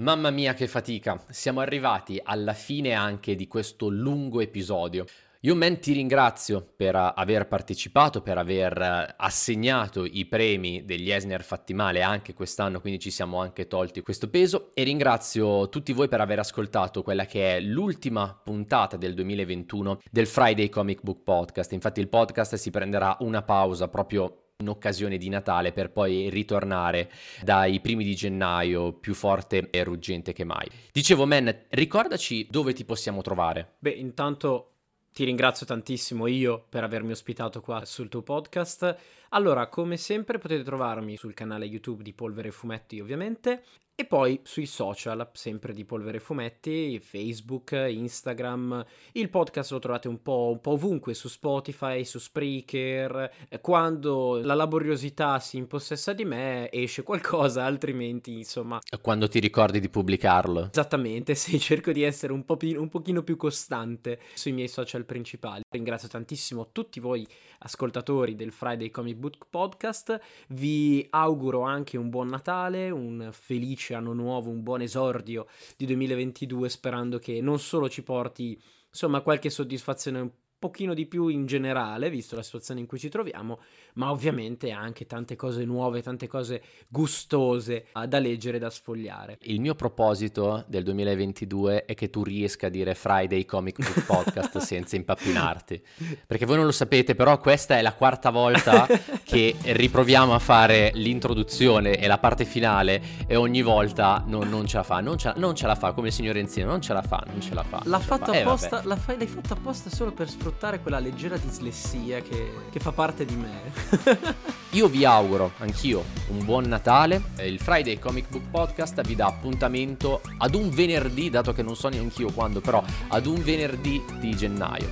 [0.00, 5.04] Mamma mia che fatica, siamo arrivati alla fine anche di questo lungo episodio.
[5.40, 11.74] Io men ti ringrazio per aver partecipato, per aver assegnato i premi degli Esner fatti
[11.74, 16.22] male anche quest'anno, quindi ci siamo anche tolti questo peso e ringrazio tutti voi per
[16.22, 21.72] aver ascoltato quella che è l'ultima puntata del 2021 del Friday Comic Book Podcast.
[21.72, 27.10] Infatti il podcast si prenderà una pausa proprio in occasione di Natale per poi ritornare
[27.42, 30.68] dai primi di gennaio più forte e ruggente che mai.
[30.92, 33.74] Dicevo, Men, ricordaci dove ti possiamo trovare.
[33.78, 34.66] Beh, intanto
[35.12, 38.96] ti ringrazio tantissimo io per avermi ospitato qua sul tuo podcast.
[39.32, 43.62] Allora, come sempre potete trovarmi sul canale YouTube di Polvere e Fumetti, ovviamente,
[44.00, 48.82] E poi sui social, sempre di Polvere Fumetti, Facebook, Instagram.
[49.12, 53.30] Il podcast lo trovate un po', un po ovunque, su Spotify, su Spreaker.
[53.60, 58.78] Quando la laboriosità si impossessa di me, esce qualcosa, altrimenti, insomma...
[59.02, 60.70] Quando ti ricordi di pubblicarlo.
[60.72, 65.04] Esattamente, sì, cerco di essere un, po pi- un pochino più costante sui miei social
[65.04, 65.60] principali.
[65.68, 67.28] Ringrazio tantissimo tutti voi
[67.58, 70.18] ascoltatori del Friday Comic Book Podcast.
[70.48, 75.46] Vi auguro anche un buon Natale, un felice anno nuovo, un buon esordio
[75.76, 80.30] di 2022, sperando che non solo ci porti insomma qualche soddisfazione un
[80.60, 83.60] pochino di più in generale, visto la situazione in cui ci troviamo,
[83.94, 89.38] ma ovviamente anche tante cose nuove, tante cose gustose da leggere e da sfogliare.
[89.44, 94.58] Il mio proposito del 2022 è che tu riesca a dire Friday Comic Book Podcast
[94.60, 95.82] senza impappinarti,
[96.26, 98.86] perché voi non lo sapete, però questa è la quarta volta
[99.24, 104.76] che riproviamo a fare l'introduzione e la parte finale e ogni volta non, non ce
[104.76, 107.02] la fa, non ce, non ce, la fa, come il signor Enzino, non ce la
[107.02, 107.80] fa, non ce la fa.
[107.84, 111.36] L'ha fatta apposta, eh, la fai, l'hai fatta apposta solo per sfruttare sfruttare quella leggera
[111.36, 113.72] dislessia che, che fa parte di me.
[114.70, 117.22] Io vi auguro, anch'io, un buon Natale.
[117.44, 121.88] Il Friday Comic Book Podcast vi dà appuntamento ad un venerdì, dato che non so
[121.88, 124.88] neanche io quando, però ad un venerdì di gennaio.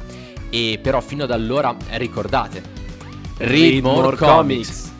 [0.51, 2.63] E però fino ad allora ricordate,
[3.39, 4.69] read, read more, more comics.
[4.69, 4.97] comics.